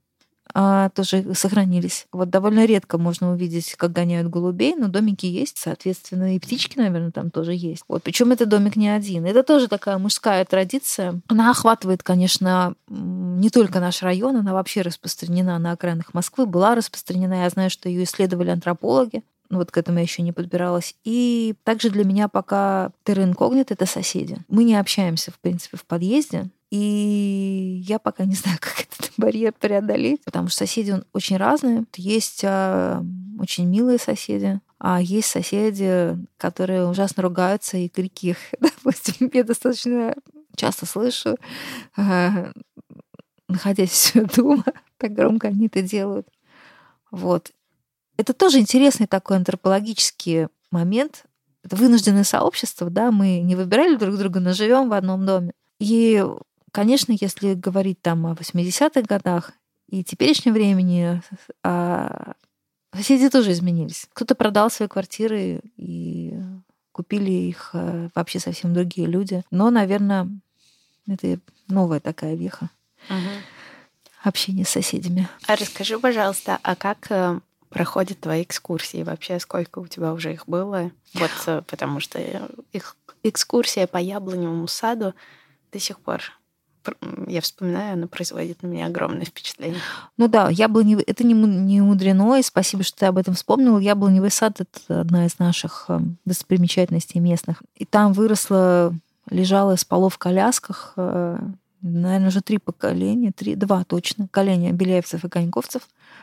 [0.55, 2.07] а, тоже сохранились.
[2.13, 7.11] Вот довольно редко можно увидеть, как гоняют голубей, но домики есть, соответственно, и птички, наверное,
[7.11, 7.83] там тоже есть.
[7.89, 9.27] Вот, причем это домик не один.
[9.27, 11.21] Это тоже такая мужская традиция.
[11.29, 17.43] Она охватывает, конечно, не только наш район, она вообще распространена на окраинах Москвы, была распространена.
[17.43, 20.95] Я знаю, что ее исследовали антропологи ну, вот к этому я еще не подбиралась.
[21.05, 24.39] И также для меня пока терра инкогнит— это соседи.
[24.49, 29.53] Мы не общаемся, в принципе, в подъезде, и я пока не знаю, как этот барьер
[29.53, 31.85] преодолеть, потому что соседи очень разные.
[31.97, 33.03] Есть а,
[33.39, 40.15] очень милые соседи, а есть соседи, которые ужасно ругаются, и крики их, допустим, я достаточно
[40.57, 41.37] часто слышу,
[41.97, 42.53] а,
[43.49, 44.65] находясь дома,
[44.99, 46.29] так громко они это делают.
[47.11, 47.53] Вот.
[48.19, 51.25] Это тоже интересный такой антропологический момент.
[51.65, 55.53] Это вынужденное сообщество, да, мы не выбирали друг друга, но живем в одном доме.
[55.79, 56.23] И
[56.73, 59.53] Конечно, если говорить там о 80-х годах
[59.89, 61.23] и теперешнем времени,
[61.63, 62.35] а
[62.95, 64.07] соседи тоже изменились.
[64.13, 66.35] Кто-то продал свои квартиры и
[66.93, 69.43] купили их э, вообще совсем другие люди.
[69.51, 70.29] Но, наверное,
[71.07, 72.71] это новая такая веха.
[73.09, 74.25] Угу.
[74.25, 75.29] Общение с соседями.
[75.47, 79.03] А расскажи, пожалуйста, а как э, проходят твои экскурсии?
[79.03, 80.91] Вообще, сколько у тебя уже их было?
[81.15, 82.19] Вот э, потому что
[82.73, 85.15] их экскурсия по яблоневому саду
[85.73, 86.23] до сих пор
[87.27, 89.81] я вспоминаю, она производит на меня огромное впечатление.
[90.17, 93.79] Ну да, яблоневый, это не, не мудрено, и спасибо, что ты об этом вспомнил.
[93.79, 97.63] Яблоневый сад— это одна из наших эм, достопримечательностей местных.
[97.75, 98.95] И там выросла,
[99.29, 101.39] лежала полов в колясках, э,
[101.83, 105.83] наверное, уже три поколения, три, два точно, поколения беляевцев и коньковцев,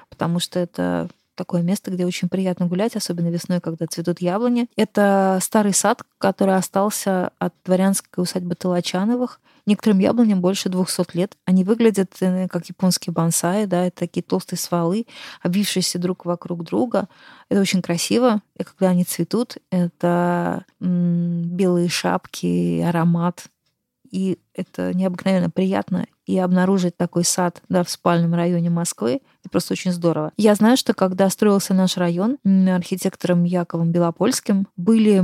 [0.10, 4.68] потому что это такое место, где очень приятно гулять, особенно весной, когда цветут яблони.
[4.76, 9.40] Это старый сад, который остался от дворянской усадьбы Толочановых.
[9.66, 11.38] Некоторым яблоням больше 200 лет.
[11.46, 15.08] Они выглядят э, как японские бонсаи, да, это такие толстые стволы,
[15.42, 17.08] обвившиеся друг вокруг друга.
[17.50, 18.42] Это очень красиво.
[18.58, 23.46] И когда они цветут, это м- белые шапки, аромат.
[24.12, 29.22] И это необыкновенно приятно и обнаружить такой сад да, в спальном районе Москвы.
[29.42, 30.32] Это просто очень здорово.
[30.38, 35.24] Я знаю, что когда строился наш район архитектором Яковом Белопольским, были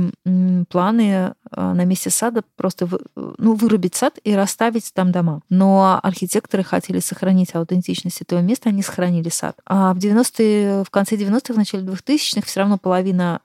[0.68, 5.42] планы а, на месте сада просто ну, вырубить сад и расставить там дома.
[5.48, 9.56] Но архитекторы хотели сохранить аутентичность этого места, они сохранили сад.
[9.66, 13.40] А в 90-е, в конце 90-х, в начале 2000-х все равно половина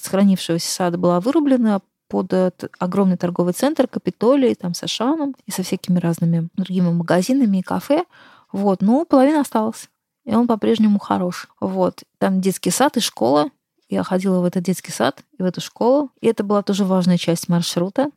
[0.00, 2.32] сохранившегося сада была вырублена, под
[2.78, 8.04] огромный торговый центр Капитолий, там с Ашаном и со всякими разными другими магазинами и кафе.
[8.52, 9.88] Вот, но половина осталась.
[10.24, 11.48] И он по-прежнему хорош.
[11.60, 12.02] Вот.
[12.18, 13.50] Там детский сад и школа.
[13.88, 16.10] Я ходила в этот детский сад и в эту школу.
[16.20, 18.10] И это была тоже важная часть маршрута.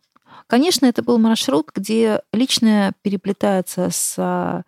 [0.48, 4.64] Конечно, это был маршрут, где личное переплетается с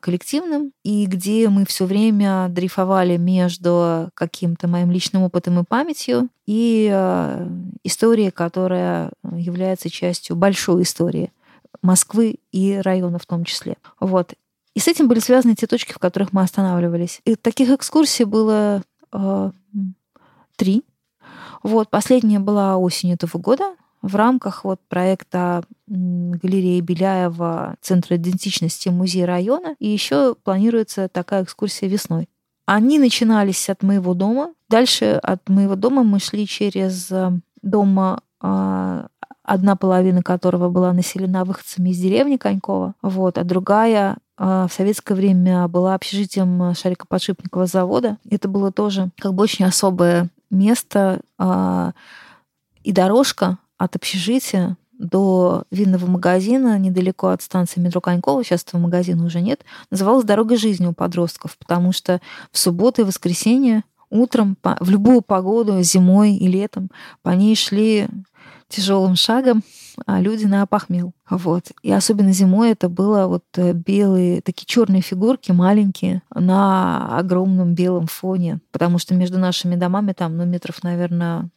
[0.00, 6.88] коллективным, и где мы все время дрейфовали между каким-то моим личным опытом и памятью и
[6.92, 7.48] а,
[7.82, 11.32] историей, которая является частью большой истории
[11.82, 13.76] Москвы и района в том числе.
[13.98, 14.34] Вот.
[14.74, 17.20] И с этим были связаны те точки, в которых мы останавливались.
[17.24, 19.50] И таких экскурсий было э,
[20.56, 20.84] три.
[21.62, 29.26] Вот, последняя была осенью этого года в рамках вот проекта галереи Беляева Центра идентичности музея
[29.26, 29.76] района.
[29.78, 32.28] И еще планируется такая экскурсия весной.
[32.66, 34.52] Они начинались от моего дома.
[34.68, 37.30] Дальше от моего дома мы шли через э,
[37.62, 39.06] дом, а,
[39.44, 45.14] одна половина которого была населена выходцами из деревни Конькова, вот, а другая а, в советское
[45.14, 48.18] время была общежитием Шарикоподшипникового завода.
[48.28, 51.20] Это было тоже как бы очень особое место
[52.82, 59.24] и дорожка от общежития до винного магазина недалеко от станции метро Конькова, сейчас этого магазина
[59.26, 62.20] уже нет, называлась «Дорога жизни» у подростков, потому что
[62.50, 66.90] в субботу и воскресенье утром в любую погоду, зимой и летом,
[67.22, 68.08] по ней шли
[68.68, 69.62] тяжелым шагом
[70.04, 71.12] а люди на опахмел.
[71.30, 71.72] Вот.
[71.82, 78.06] И особенно зимой это было вот э, белые, такие черные фигурки, маленькие, на огромном белом
[78.06, 78.60] фоне.
[78.72, 81.48] Потому что между нашими домами там, ну, метров, наверное,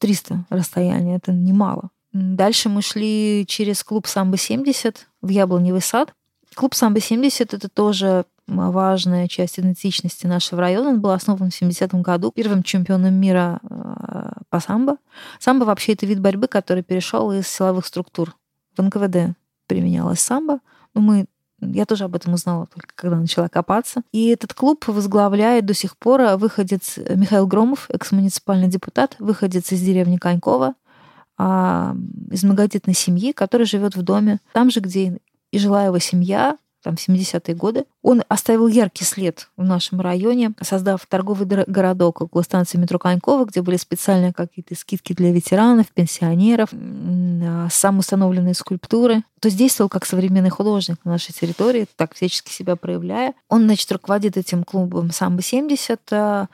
[0.00, 1.16] 300 расстояния.
[1.16, 1.90] Это немало.
[2.12, 6.12] Дальше мы шли через клуб «Самбо-70» в Яблоневый сад.
[6.54, 10.90] Клуб «Самбо-70»— это тоже важная часть идентичности нашего района.
[10.90, 14.96] Он был основан в 70-м году первым чемпионом мира э, по самбо.
[15.38, 18.34] Самбо вообще это вид борьбы, который перешел из силовых структур.
[18.76, 19.36] В НКВД
[19.68, 20.58] применялась самбо.
[20.94, 21.26] Но мы
[21.60, 24.02] я тоже об этом узнала только когда начала копаться.
[24.12, 30.16] И этот клуб возглавляет до сих пор выходец Михаил Громов, экс-муниципальный депутат, выходец из деревни
[30.16, 30.74] Конькова,
[31.38, 31.96] а,
[32.30, 36.96] из многодетной семьи, который живет в доме там же, где и жила его семья, там,
[36.96, 37.84] в 70-е годы.
[38.02, 43.62] Он оставил яркий след в нашем районе, создав торговый городок около станции метро Конькова, где
[43.62, 49.22] были специальные какие-то скидки для ветеранов, пенсионеров, а, самоустановленные скульптуры.
[49.40, 53.34] То есть действовал как современный художник на нашей территории, так всячески себя проявляя.
[53.48, 56.48] Он, значит, руководит этим клубом «Самбо-70»,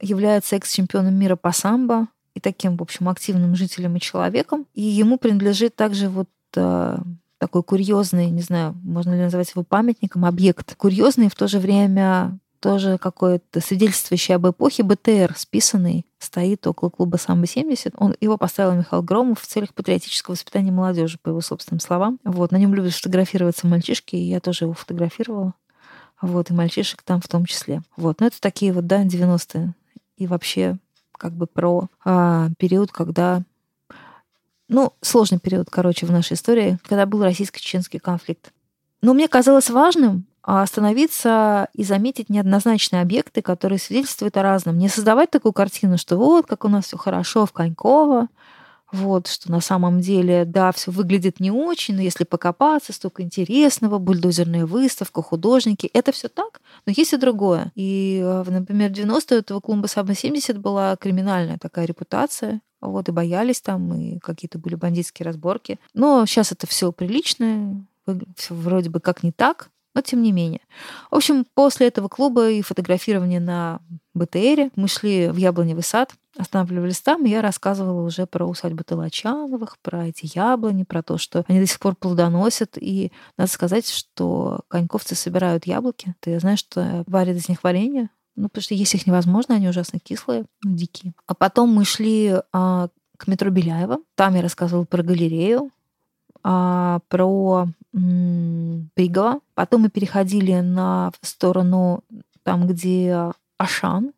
[0.00, 4.66] является экс-чемпионом мира по самбо, и таким, в общем, активным жителем и человеком.
[4.74, 6.98] И ему принадлежит также вот э,
[7.38, 10.74] такой курьезный, не знаю, можно ли назвать его памятником, объект.
[10.76, 17.16] Курьезный в то же время тоже какое-то свидетельствующее об эпохе БТР, списанный, стоит около клуба
[17.16, 17.94] «Самбо-70».
[17.96, 22.18] Он, его поставил Михаил Громов в целях патриотического воспитания молодежи, по его собственным словам.
[22.24, 25.54] Вот, на нем любят фотографироваться мальчишки, и я тоже его фотографировала.
[26.20, 27.82] Вот, и мальчишек там в том числе.
[27.96, 29.74] Вот, но это такие вот, да, 90-е.
[30.16, 30.78] И вообще
[31.12, 33.42] как бы про а, период, когда
[34.68, 38.52] ну, сложный период, короче, в нашей истории, когда был российско-чеченский конфликт.
[39.02, 44.78] Но мне казалось важным а, остановиться и заметить неоднозначные объекты, которые свидетельствуют о разном.
[44.78, 48.28] Не создавать такую картину, что вот, как у нас все хорошо в Коньково,
[48.92, 53.98] вот, что на самом деле, да, все выглядит не очень, но если покопаться, столько интересного,
[53.98, 57.72] бульдозерная выставка, художники, это все так, но есть и другое.
[57.74, 63.08] И, э, например, в 90-е у этого клуба Саба 70 была криминальная такая репутация, вот,
[63.08, 65.78] и боялись там, и какие-то были бандитские разборки.
[65.94, 67.84] Но сейчас это все приличное,
[68.36, 70.60] все вроде бы как не так, но тем не менее.
[71.10, 73.80] В общем, после этого клуба и фотографирования на
[74.12, 79.78] БТРе мы шли в Яблоневый сад, останавливались там, и я рассказывала уже про усадьбу Толочановых,
[79.80, 82.76] про эти яблони, про то, что они до сих пор плодоносят.
[82.78, 86.14] И надо сказать, что коньковцы собирают яблоки.
[86.20, 89.98] Ты знаешь, что варят из них варенье, ну, потому что есть их невозможно, они ужасно
[89.98, 91.14] кислые, ну, дикие.
[91.26, 93.96] А потом мы шли а, к метро Беляева.
[94.14, 95.70] Там я рассказывала про галерею,
[96.46, 99.40] про м, Пригово.
[99.54, 102.04] Потом мы переходили на сторону
[102.44, 104.12] там, где Ашан,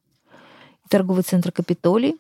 [0.91, 2.17] торговый центр Капитолий,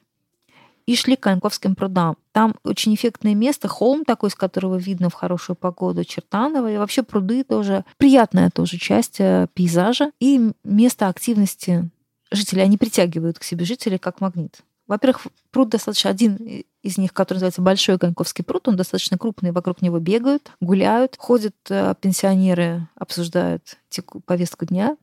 [0.86, 2.16] и шли к Коньковским прудам.
[2.32, 7.02] Там очень эффектное место, холм такой, с которого видно в хорошую погоду Чертаново, и вообще
[7.02, 11.90] пруды тоже приятная тоже часть э, пейзажа и место активности
[12.30, 12.62] жителей.
[12.62, 14.60] Они притягивают к себе жителей как магнит.
[14.86, 19.82] Во-первых, пруд достаточно один из них, который называется Большой Коньковский пруд, он достаточно крупный, вокруг
[19.82, 23.78] него бегают, гуляют, ходят э, пенсионеры, обсуждают
[24.26, 24.96] повестку дня,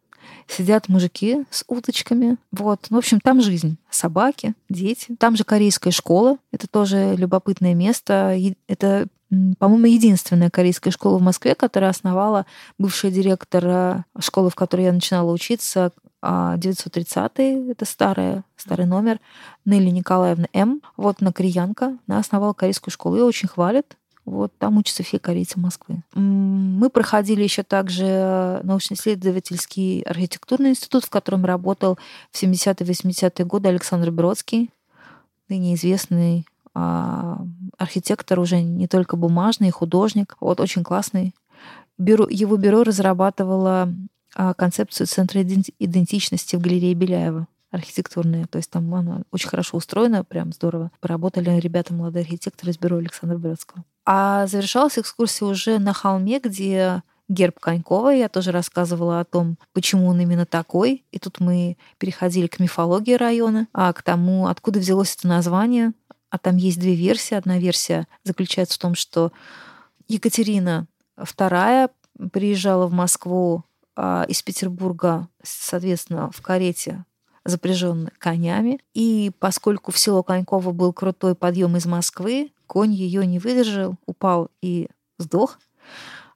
[0.47, 2.37] сидят мужики с уточками.
[2.51, 2.87] Вот.
[2.89, 3.77] Ну, в общем, там жизнь.
[3.89, 5.15] Собаки, дети.
[5.19, 6.37] Там же корейская школа.
[6.51, 8.37] Это тоже любопытное место.
[8.67, 9.07] Это
[9.57, 12.45] по-моему, единственная корейская школа в Москве, которая основала
[12.77, 15.91] бывшая директор э, школы, в которой я начинала учиться,
[16.25, 19.19] 930-й, это старая, старый номер,
[19.65, 20.81] Нелли Николаевна М.
[20.97, 23.15] Вот на кореянка, она основала корейскую школу.
[23.15, 23.97] Ее очень хвалят.
[24.25, 26.01] Вот там учатся все корейцы Москвы.
[26.15, 31.99] Мы проходили еще также научно-исследовательский архитектурный институт, в котором работал
[32.31, 34.71] в 70-80-е годы Александр Бродский,
[35.47, 37.39] ныне известный а,
[37.77, 40.35] архитектор уже не только бумажный, художник.
[40.39, 41.35] Вот очень классный.
[41.97, 43.93] Бюро, его бюро разрабатывало а,
[44.57, 48.45] концепцию центра идентичности в галерее Беляева архитектурная.
[48.47, 50.91] То есть там она очень хорошо устроена, прям здорово.
[50.99, 53.83] Поработали ребята, молодые архитекторы из бюро Александра Бродского.
[54.05, 58.09] А завершалась экскурсия уже на холме, где герб Конькова.
[58.09, 61.03] Я тоже рассказывала о том, почему он именно такой.
[61.11, 65.91] И тут мы переходили к мифологии района, а к тому, откуда взялось это название.
[66.29, 67.35] А там есть две версии.
[67.35, 69.31] Одна версия заключается в том, что
[70.07, 71.89] Екатерина II
[72.31, 77.05] приезжала в Москву а, из Петербурга, соответственно, в карете
[77.45, 78.79] запряженный конями.
[78.93, 84.49] И поскольку в село Коньково был крутой подъем из Москвы, конь ее не выдержал, упал
[84.61, 85.59] и сдох.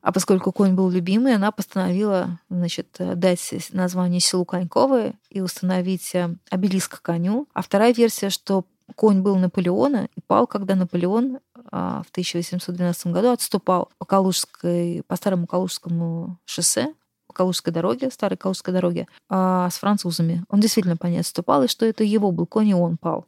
[0.01, 6.34] А поскольку конь был любимый, она постановила значит, дать название селу Коньковое и установить э,
[6.49, 7.47] обелиск коню.
[7.53, 11.39] А вторая версия, что конь был Наполеона и пал, когда Наполеон
[11.72, 16.93] а, в 1812 году отступал по, Калужской, по старому Калужскому шоссе,
[17.39, 20.43] Калужской дороге, старой Калужской дороге, а, с французами.
[20.49, 23.25] Он действительно по ней отступал, и что это его был конь, и он пал.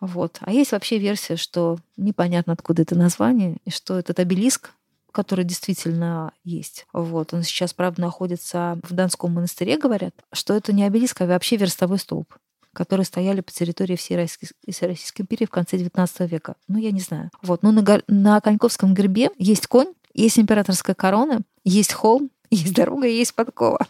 [0.00, 0.38] Вот.
[0.40, 4.72] А есть вообще версия, что непонятно, откуда это название, и что этот обелиск,
[5.12, 6.84] который действительно есть.
[6.92, 7.32] Вот.
[7.32, 11.98] Он сейчас, правда, находится в Донском монастыре, говорят, что это не обелиск, а вообще верстовой
[11.98, 12.34] столб
[12.74, 14.52] которые стояли по территории всей Российской,
[14.86, 16.54] Российской империи в конце XIX века.
[16.68, 17.30] Ну, я не знаю.
[17.42, 17.64] Вот.
[17.64, 23.34] Ну, на, на Коньковском гербе есть конь, есть императорская корона, есть холм, есть дорога, есть
[23.34, 23.86] подкова.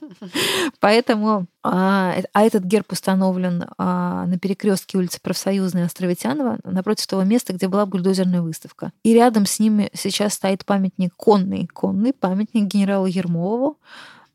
[0.81, 7.53] Поэтому, а, а этот герб установлен а, на перекрестке улицы Профсоюзной Островитянова, напротив того места,
[7.53, 8.93] где была бульдозерная выставка.
[9.05, 13.79] И рядом с ними сейчас стоит памятник конный, конный памятник генералу Ермолову,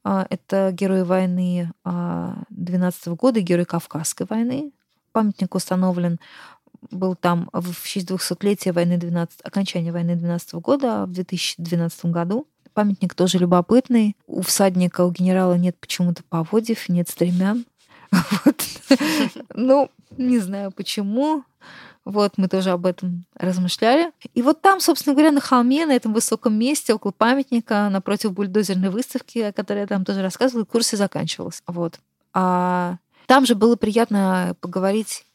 [0.06, 4.72] а, это герой войны 12 года, герой Кавказской войны.
[5.12, 6.20] Памятник установлен
[6.92, 12.48] был там в честь 200-летия войны 12, окончания войны 12 года в 2012 году.
[12.74, 14.16] Памятник тоже любопытный.
[14.28, 17.66] У всадника, у генерала нет почему-то поводьев, нет стремян.
[18.46, 18.64] Вот.
[19.56, 21.44] Ну, не знаю почему.
[22.06, 24.12] Вот, мы тоже об этом размышляли.
[24.34, 28.90] И вот там, собственно говоря, на холме, на этом высоком месте, около памятника, напротив бульдозерной
[28.90, 31.64] выставки, о которой я там тоже рассказывала, курс и заканчивался.
[31.66, 32.00] Вот.
[32.34, 35.26] А там же было приятно поговорить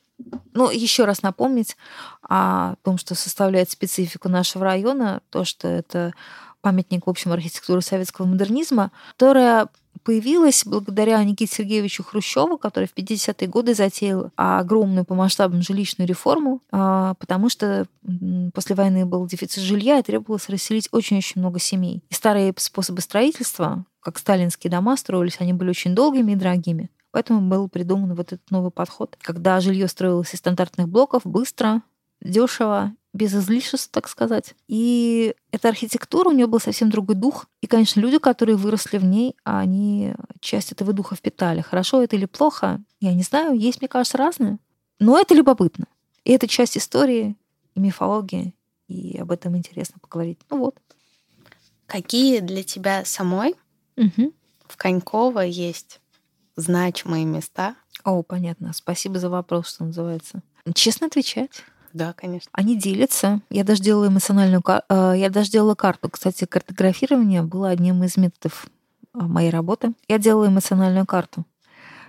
[0.53, 1.77] ну, еще раз напомнить
[2.23, 6.13] о том, что составляет специфику нашего района, то, что это
[6.61, 9.69] памятник, в общем, архитектуры советского модернизма, которая
[10.03, 16.63] появилась благодаря Никите Сергеевичу Хрущеву, который в 50-е годы затеял огромную по масштабам жилищную реформу,
[16.71, 17.87] а, потому что
[18.55, 22.03] после войны был дефицит жилья и требовалось расселить очень-очень много семей.
[22.09, 26.91] И старые способы строительства, как сталинские дома строились, они были очень долгими и дорогими.
[27.11, 31.83] Поэтому был придуман вот этот новый подход, когда жилье строилось из стандартных блоков быстро,
[32.21, 34.55] дешево без излишеств, так сказать.
[34.69, 37.47] И эта архитектура, у нее был совсем другой дух.
[37.61, 41.61] И, конечно, люди, которые выросли в ней, они часть этого духа впитали.
[41.61, 44.59] Хорошо это или плохо, я не знаю, есть, мне кажется, разные.
[45.01, 45.87] Но это любопытно.
[46.25, 47.37] И это часть истории
[47.75, 48.55] и мифологии,
[48.87, 50.39] и об этом интересно поговорить.
[50.51, 50.77] Ну вот.
[51.87, 53.55] Какие для тебя самой
[53.97, 54.33] угу.
[54.67, 56.01] в Коньково есть
[56.57, 57.75] значимые места?
[58.05, 58.73] О, понятно.
[58.73, 60.43] Спасибо за вопрос, что называется.
[60.75, 61.65] Честно отвечать.
[61.93, 62.49] Да, конечно.
[62.53, 63.41] Они делятся.
[63.51, 66.09] Я даже делала эмоциональную э, я даже делала карту.
[66.11, 68.67] Кстати, картографирование было одним из методов
[69.13, 69.93] а, моей работы.
[70.09, 71.45] Я делала эмоциональную карту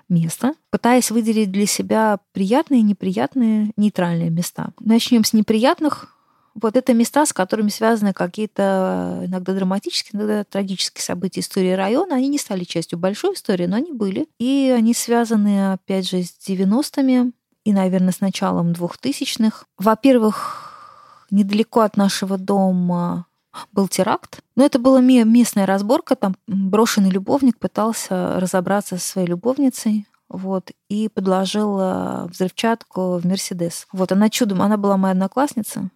[0.10, 4.72] места, пытаясь выделить для себя приятные, неприятные, нейтральные места.
[4.80, 6.16] Начнем с неприятных.
[6.56, 12.16] Вот это места, с которыми связаны какие-то иногда драматические, иногда трагические события истории района.
[12.16, 14.28] Они не стали частью большой истории, но они были.
[14.40, 17.32] И они связаны, опять же, с 90-ми,
[17.64, 19.66] и, наверное, с началом 2000-х.
[19.78, 23.26] Во-первых, недалеко от нашего дома
[23.72, 24.41] был теракт.
[24.55, 26.16] Но это была местная разборка.
[26.16, 33.88] Там брошенный любовник пытался разобраться со своей любовницей вот, и подложил взрывчатку в Мерседес.
[33.91, 35.89] Вот, она чудом, она была моя одноклассница,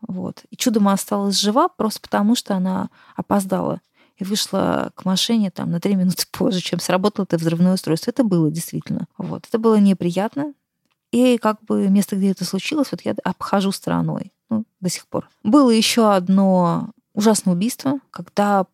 [0.00, 3.80] вот, и чудом осталась жива просто потому, что она опоздала
[4.16, 8.10] и вышла к машине там на три минуты позже, чем сработало это взрывное устройство.
[8.10, 9.06] Это было действительно.
[9.16, 9.46] Вот.
[9.48, 10.54] Это было неприятно.
[11.12, 15.28] И как бы место, где это случилось, вот я обхожу стороной ну, до сих пор.
[15.44, 18.66] Было еще одно ужасное убийство, когда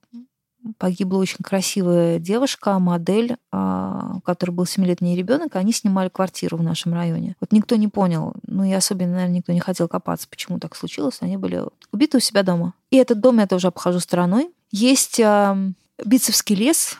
[0.76, 6.62] погибла очень красивая девушка, модель, а, у которой был семилетний ребенок, они снимали квартиру в
[6.62, 7.36] нашем районе.
[7.40, 11.18] Вот никто не понял, ну и особенно, наверное, никто не хотел копаться, почему так случилось.
[11.20, 12.74] Они были убиты у себя дома.
[12.90, 14.50] И этот дом я тоже обхожу стороной.
[14.70, 15.56] Есть а,
[16.04, 16.96] Бицевский лес,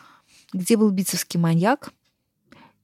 [0.53, 1.91] где был бицевский маньяк.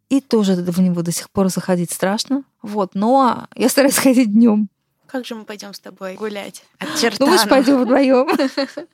[0.10, 2.44] И тоже в него до сих пор заходить страшно.
[2.62, 4.70] Вот, но я стараюсь ходить днем.
[5.08, 6.64] Как же мы пойдем с тобой гулять?
[6.80, 8.28] От Ну, мы же пойдем вдвоем.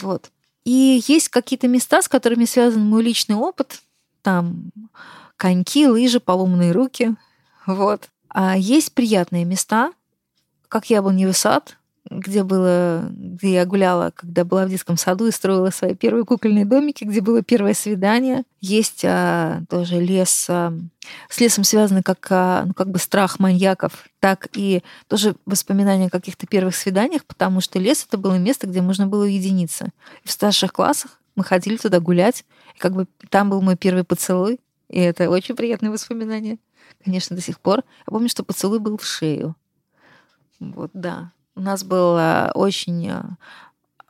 [0.00, 0.30] Вот.
[0.64, 3.80] И есть какие-то места, с которыми связан мой личный опыт.
[4.22, 4.72] Там
[5.36, 7.14] коньки, лыжи, поломанные руки.
[7.64, 8.08] Вот.
[8.28, 9.92] А есть приятные места,
[10.68, 11.76] как Яблоневый сад,
[12.10, 16.66] где было, где я гуляла, когда была в детском саду и строила свои первые кукольные
[16.66, 18.44] домики, где было первое свидание.
[18.60, 20.74] Есть а, тоже лес, а,
[21.30, 26.10] с лесом связаны как, а, ну, как бы страх маньяков, так и тоже воспоминания о
[26.10, 29.88] каких-то первых свиданиях, потому что лес это было место, где можно было уединиться.
[30.24, 32.44] И в старших классах мы ходили туда гулять,
[32.76, 36.58] и как бы там был мой первый поцелуй, и это очень приятные воспоминания,
[37.02, 37.78] конечно, до сих пор.
[38.06, 39.56] Я помню, что поцелуй был в шею.
[40.60, 41.32] Вот, да.
[41.54, 43.22] У нас был э, очень э,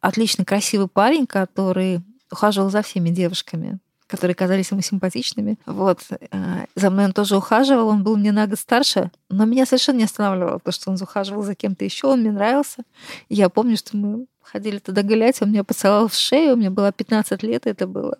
[0.00, 5.58] отлично красивый парень, который ухаживал за всеми девушками которые казались ему симпатичными.
[5.66, 6.00] Вот.
[6.10, 9.96] Э, за мной он тоже ухаживал, он был мне на год старше, но меня совершенно
[9.96, 12.84] не останавливало то, что он ухаживал за кем-то еще, он мне нравился.
[13.28, 17.42] Я помню, что мы ходили туда гулять, он меня поцеловал в шею, мне было 15
[17.42, 18.18] лет, и это было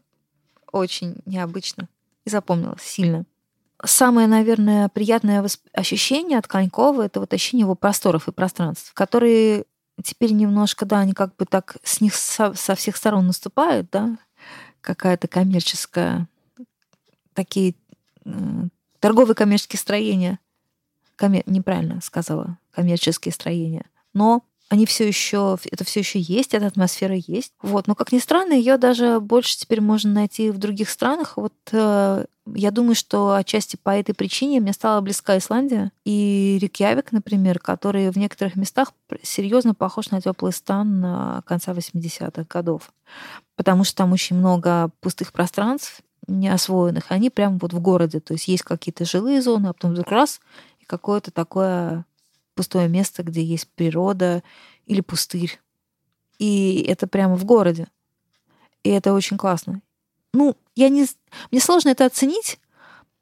[0.72, 1.88] очень необычно
[2.24, 3.24] и запомнилось сильно.
[3.84, 9.64] Самое, наверное, приятное ощущение от Конькова— это вот ощущение его просторов и пространств, которые
[10.02, 14.16] теперь немножко, да, они как бы так с них со, со всех сторон наступают, да,
[14.80, 16.28] какая-то коммерческая,
[17.32, 17.74] такие
[19.00, 20.38] торговые коммерческие строения,
[21.16, 21.42] коммер...
[21.46, 27.52] неправильно сказала, коммерческие строения, но они все еще, это все еще есть, эта атмосфера есть.
[27.62, 27.86] Вот.
[27.86, 31.36] Но, как ни странно, ее даже больше теперь можно найти в других странах.
[31.36, 37.12] Вот э, я думаю, что отчасти по этой причине мне стала близка Исландия и Рикьявик,
[37.12, 38.92] например, который в некоторых местах
[39.22, 42.92] серьезно похож на теплый стан конца 80-х годов.
[43.56, 48.20] Потому что там очень много пустых пространств, неосвоенных, они прямо вот в городе.
[48.20, 50.40] То есть есть какие-то жилые зоны, а потом вдруг раз,
[50.80, 52.04] и какое-то такое
[52.54, 54.42] пустое место, где есть природа
[54.86, 55.60] или пустырь.
[56.38, 57.88] И это прямо в городе.
[58.82, 59.80] И это очень классно.
[60.34, 61.06] Ну, я не...
[61.50, 62.58] Мне сложно это оценить.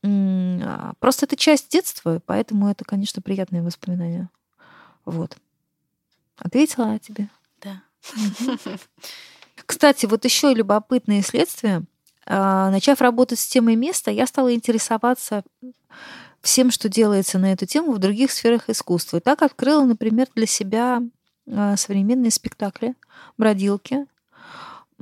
[0.02, 4.30] А, просто это часть детства, поэтому это, конечно, приятные воспоминания.
[5.04, 5.36] Вот.
[6.38, 7.28] Ответила тебе?
[7.60, 7.82] Да.
[9.66, 11.84] Кстати, вот еще любопытные следствия.
[12.26, 15.44] А, начав работать с темой места, я стала интересоваться
[16.40, 19.18] всем, что делается на эту тему в других сферах искусства.
[19.18, 21.02] И так открыла, например, для себя
[21.46, 22.94] а, современные спектакли,
[23.36, 24.06] бродилки,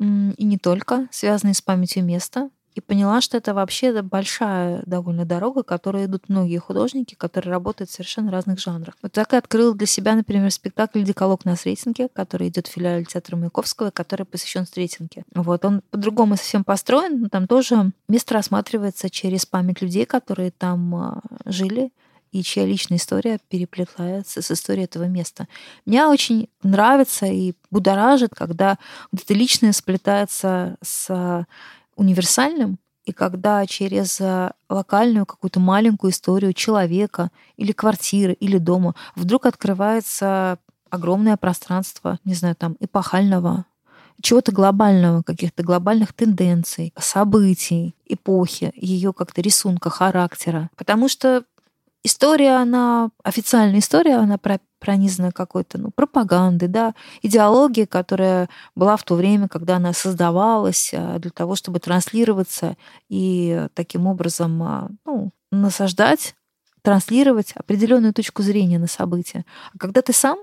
[0.00, 2.50] и не только, связанные с памятью места.
[2.76, 7.92] И поняла, что это вообще большая довольно дорога, которой идут многие художники, которые работают в
[7.92, 8.96] совершенно разных жанрах.
[9.02, 13.04] Вот так и открыла для себя, например, спектакль «Деколог на Сретенке», который идет в филиале
[13.04, 15.24] театра Маяковского, который посвящен Сретенке.
[15.34, 20.94] Вот он по-другому совсем построен, но там тоже место рассматривается через память людей, которые там
[20.94, 21.90] а, жили,
[22.32, 25.48] и чья личная история переплетается с историей этого места.
[25.86, 28.78] Мне очень нравится и будоражит, когда
[29.10, 31.46] вот это личное сплетается с
[31.96, 34.20] универсальным, и когда через
[34.68, 40.58] локальную какую-то маленькую историю человека или квартиры, или дома вдруг открывается
[40.90, 43.64] огромное пространство, не знаю, там, эпохального,
[44.22, 50.68] чего-то глобального, каких-то глобальных тенденций, событий, эпохи, ее как-то рисунка, характера.
[50.76, 51.44] Потому что
[52.02, 54.38] история, она, официальная история, она
[54.78, 61.18] пронизана какой-то ну, пропагандой, да, идеологией, которая была в то время, когда она создавалась а,
[61.18, 62.76] для того, чтобы транслироваться
[63.08, 66.34] и таким образом а, ну, насаждать,
[66.82, 69.44] транслировать определенную точку зрения на события.
[69.74, 70.38] А когда ты сам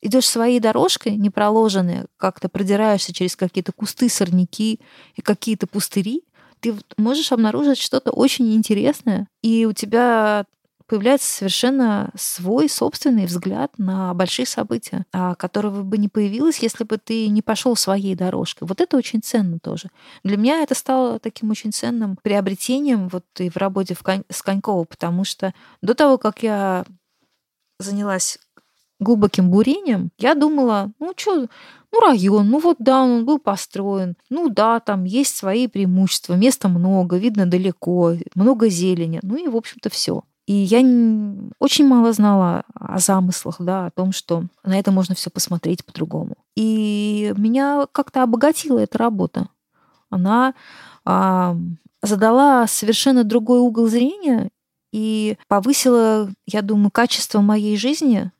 [0.00, 4.80] идешь своей дорожкой, не проложенной, как-то продираешься через какие-то кусты, сорняки
[5.14, 6.22] и какие-то пустыри,
[6.60, 10.44] ты можешь обнаружить что-то очень интересное, и у тебя
[10.92, 16.98] появляется совершенно свой собственный взгляд на большие события, а, которого бы не появилось, если бы
[16.98, 18.68] ты не пошел своей дорожкой.
[18.68, 19.88] Вот это очень ценно тоже.
[20.22, 24.24] Для меня это стало таким очень ценным приобретением вот и в работе в Конь...
[24.28, 26.84] с Коньково, потому что до того, как я
[27.78, 28.38] занялась
[29.00, 31.48] глубоким бурением, я думала, ну что,
[31.90, 36.68] ну район, ну вот да, он был построен, ну да, там есть свои преимущества, места
[36.68, 40.22] много, видно далеко, много зелени, ну и в общем-то все.
[40.46, 40.80] И я
[41.60, 46.34] очень мало знала о замыслах, да, о том, что на это можно все посмотреть по-другому.
[46.56, 49.48] И меня как-то обогатила эта работа.
[50.10, 50.54] Она
[51.04, 51.56] а,
[52.02, 54.50] задала совершенно другой угол зрения
[54.92, 58.30] и повысила, я думаю, качество моей жизни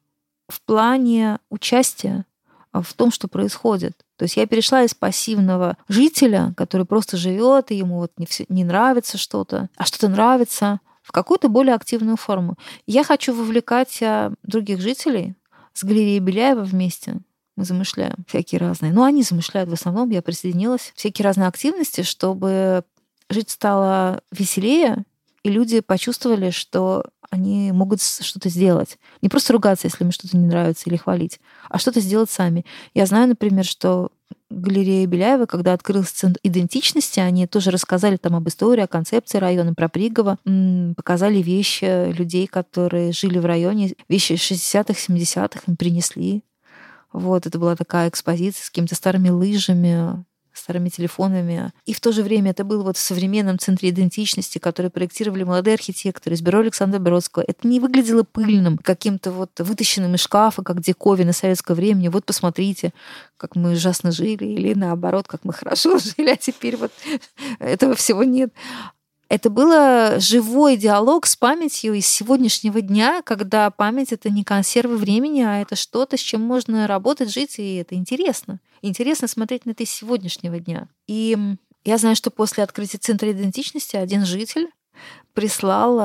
[0.49, 2.27] в плане участия
[2.73, 3.97] в том, что происходит.
[4.17, 8.45] То есть я перешла из пассивного жителя, который просто живет, и ему вот не, все,
[8.49, 10.81] не нравится что-то, а что-то нравится,
[11.13, 12.57] в какую-то более активную форму.
[12.87, 15.35] Я хочу вовлекать а, других жителей
[15.75, 17.19] с галереей Беляева вместе.
[17.55, 18.95] Мы замышляем всякие разные.
[18.95, 20.91] Ну, они замышляют в основном, я присоединилась.
[20.97, 22.85] Всякие разные активности, чтобы
[23.29, 25.05] жить стало веселее,
[25.43, 28.99] и люди почувствовали, что они могут что-то сделать.
[29.21, 32.65] Не просто ругаться, если им что-то не нравится, или хвалить, а что-то сделать сами.
[32.95, 34.13] Я знаю, например, что
[34.51, 39.75] галерея Беляева, когда открылся центр идентичности, они тоже рассказали там об истории, о концепции района
[39.75, 40.39] про Пригово,
[40.97, 46.43] показали вещи людей, которые жили в районе, вещи 60-х, 70-х им принесли.
[47.13, 50.25] Вот, это была такая экспозиция с какими-то старыми лыжами,
[50.63, 51.73] старыми телефонами.
[51.85, 55.75] И в то же время это было вот в современном центре идентичности, который проектировали молодые
[55.75, 57.45] архитекторы из бюро Александра Бродского.
[57.47, 62.09] Это не выглядело пыльным, каким-то вот вытащенным из шкафа, как диковина советского времени.
[62.09, 62.93] Вот посмотрите,
[63.37, 66.93] как мы ужасно жили, или наоборот, как мы хорошо жили, а теперь вот
[67.59, 68.53] этого всего нет.
[69.33, 75.41] Это было живой диалог с памятью из сегодняшнего дня, когда память— это не консервы времени,
[75.41, 78.61] а это что-то, с чем можно работать, жить, и это интересно.
[78.83, 80.87] Интересно смотреть на это из сегодняшнего дня.
[81.07, 81.39] И
[81.83, 84.69] я знаю, что после открытия Центра идентичности один житель
[85.33, 85.99] прислал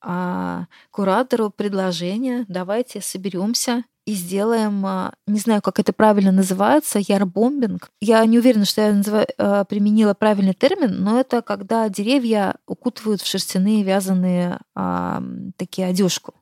[0.00, 7.90] а, куратору предложение, давайте соберемся и сделаем, а, не знаю, как это правильно называется, ярбомбинг.
[8.00, 13.22] Я не уверена, что я называю, а, применила правильный термин, но это когда деревья укутывают
[13.22, 15.22] в шерстяные вязаные а,
[15.56, 16.34] такие одежку.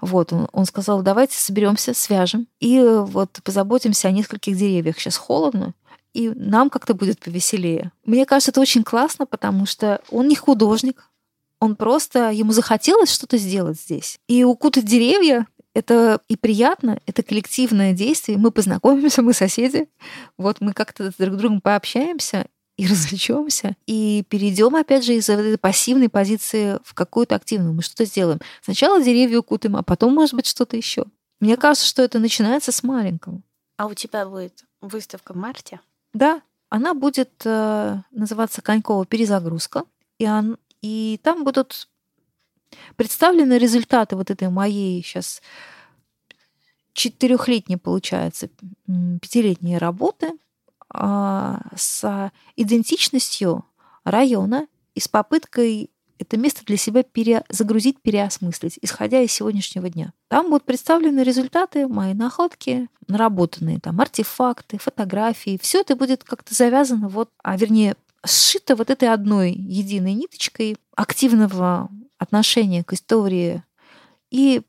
[0.00, 4.98] Вот, он, он сказал, давайте соберемся, свяжем и вот позаботимся о нескольких деревьях.
[4.98, 5.74] Сейчас холодно,
[6.14, 7.92] и нам как-то будет повеселее.
[8.06, 11.10] Мне кажется, это очень классно, потому что он не художник,
[11.60, 14.18] он просто, ему захотелось что-то сделать здесь.
[14.26, 18.38] И укутать деревья это и приятно, это коллективное действие.
[18.38, 19.88] Мы познакомимся, мы соседи.
[20.36, 22.46] Вот мы как-то друг с другом пообщаемся
[22.76, 27.74] и развлечемся, и перейдем, опять же, из этой пассивной позиции в какую-то активную.
[27.74, 28.40] Мы что-то сделаем.
[28.62, 31.04] Сначала деревья укутаем, а потом, может быть, что-то еще.
[31.40, 33.42] Мне кажется, что это начинается с маленького.
[33.76, 35.80] А у тебя будет выставка в марте?
[36.12, 39.84] Да, она будет э, называться Конькова перезагрузка,
[40.18, 41.88] и, он, и там будут
[42.96, 45.42] представлены результаты вот этой моей сейчас
[46.92, 48.48] четырехлетней, получается,
[48.86, 50.32] пятилетней работы
[50.88, 53.64] а, с идентичностью
[54.04, 55.90] района и с попыткой
[56.20, 60.12] это место для себя перезагрузить, переосмыслить, исходя из сегодняшнего дня.
[60.28, 65.58] Там будут представлены результаты, мои находки, наработанные там артефакты, фотографии.
[65.62, 71.88] Все это будет как-то завязано, вот, а вернее, сшито вот этой одной единой ниточкой активного
[72.20, 73.64] отношение к истории
[74.30, 74.62] и,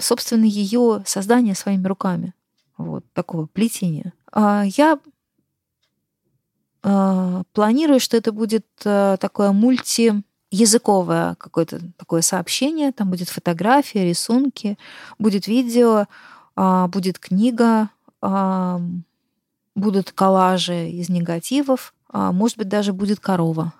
[0.00, 2.34] собственно, ее создание своими руками.
[2.76, 4.12] Вот такого плетения.
[4.32, 4.98] А, я
[6.82, 12.90] а, планирую, что это будет а, такое мультиязыковое какое-то такое сообщение.
[12.90, 14.76] Там будет фотография, рисунки,
[15.18, 16.06] будет видео,
[16.56, 17.90] будет книга,
[19.74, 23.74] будут коллажи из негативов, может быть, даже будет корова.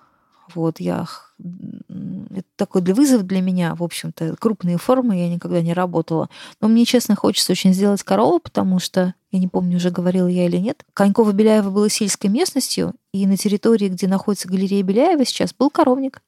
[0.55, 1.05] Вот я
[1.39, 6.29] это такой для вызов для меня, в общем-то, крупные формы я никогда не работала.
[6.61, 10.45] Но мне, честно, хочется очень сделать корову, потому что, я не помню, уже говорила я
[10.45, 15.69] или нет, Коньково-Беляево было сельской местностью, и на территории, где находится галерея Беляева сейчас, был
[15.69, 16.21] коровник.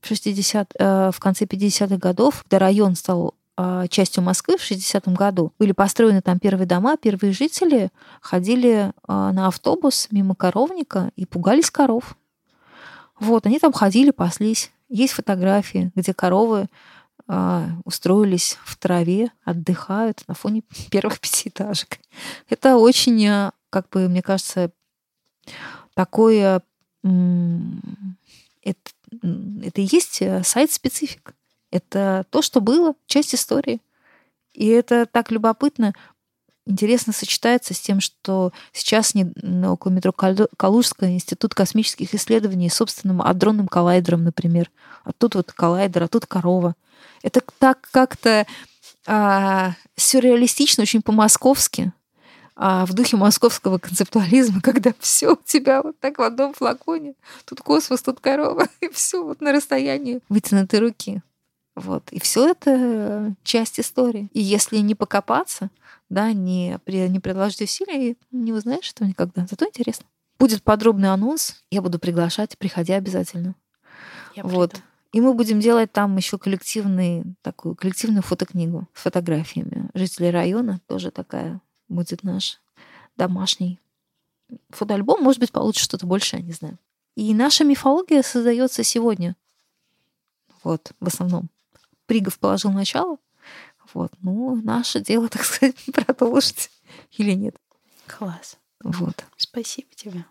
[0.00, 5.14] В, 60, э, в конце 50-х годов, когда район стал э, частью Москвы в 60-м
[5.14, 5.52] году.
[5.58, 7.90] Были построены там первые дома, первые жители
[8.22, 12.16] ходили э, на автобус мимо коровника и пугались коров.
[13.20, 14.72] Вот, они там ходили, паслись.
[14.88, 16.68] Есть фотографии, где коровы
[17.28, 21.98] э, устроились в траве, отдыхают на фоне первых пятиэтажек.
[22.48, 24.72] Это очень, а, как бы, мне кажется,
[25.94, 26.62] такое...
[27.02, 28.90] Это,
[29.62, 31.34] это и есть э, сайт-специфик.
[31.70, 33.80] Это то, что было, часть истории.
[34.52, 35.94] И это так любопытно
[36.70, 39.32] интересно сочетается с тем, что сейчас не,
[39.66, 44.70] около метро Калужская институт космических исследований собственным адронным коллайдером, например.
[45.04, 46.74] А тут вот коллайдер, а тут корова.
[47.22, 48.46] Это так как-то
[49.06, 51.92] а, сюрреалистично, очень по-московски,
[52.56, 57.14] а, в духе московского концептуализма, когда все у тебя вот так в одном флаконе.
[57.44, 61.22] Тут космос, тут корова, и все вот на расстоянии вытянутой руки.
[61.76, 62.04] Вот.
[62.10, 64.28] И все это часть истории.
[64.32, 65.70] И если не покопаться,
[66.10, 69.46] да, не, при, не приложить усилий, не узнаешь этого никогда.
[69.48, 70.04] Зато интересно.
[70.38, 73.54] Будет подробный анонс, я буду приглашать, приходи обязательно.
[74.34, 74.72] Я вот.
[74.72, 74.84] Приду.
[75.12, 80.80] И мы будем делать там еще коллективный, такую коллективную фотокнигу с фотографиями жителей района.
[80.86, 82.60] Тоже такая будет наш
[83.16, 83.80] домашний
[84.68, 85.22] фотоальбом.
[85.22, 86.78] Может быть, получится что-то большее, не знаю.
[87.16, 89.36] И наша мифология создается сегодня.
[90.62, 91.48] Вот, в основном.
[92.06, 93.16] Пригов положил начало,
[93.94, 96.70] вот, ну, наше дело, так сказать, продолжить
[97.12, 97.56] или нет.
[98.06, 98.58] Класс.
[98.82, 99.24] Вот.
[99.36, 100.24] Спасибо тебе.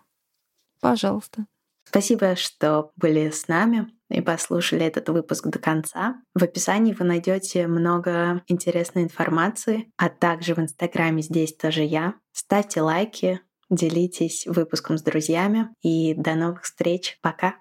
[0.80, 1.46] Пожалуйста.
[1.84, 6.22] Спасибо, что были с нами и послушали этот выпуск до конца.
[6.34, 12.14] В описании вы найдете много интересной информации, а также в Инстаграме здесь тоже я.
[12.32, 13.40] Ставьте лайки,
[13.70, 17.18] делитесь выпуском с друзьями и до новых встреч.
[17.22, 17.56] Пока!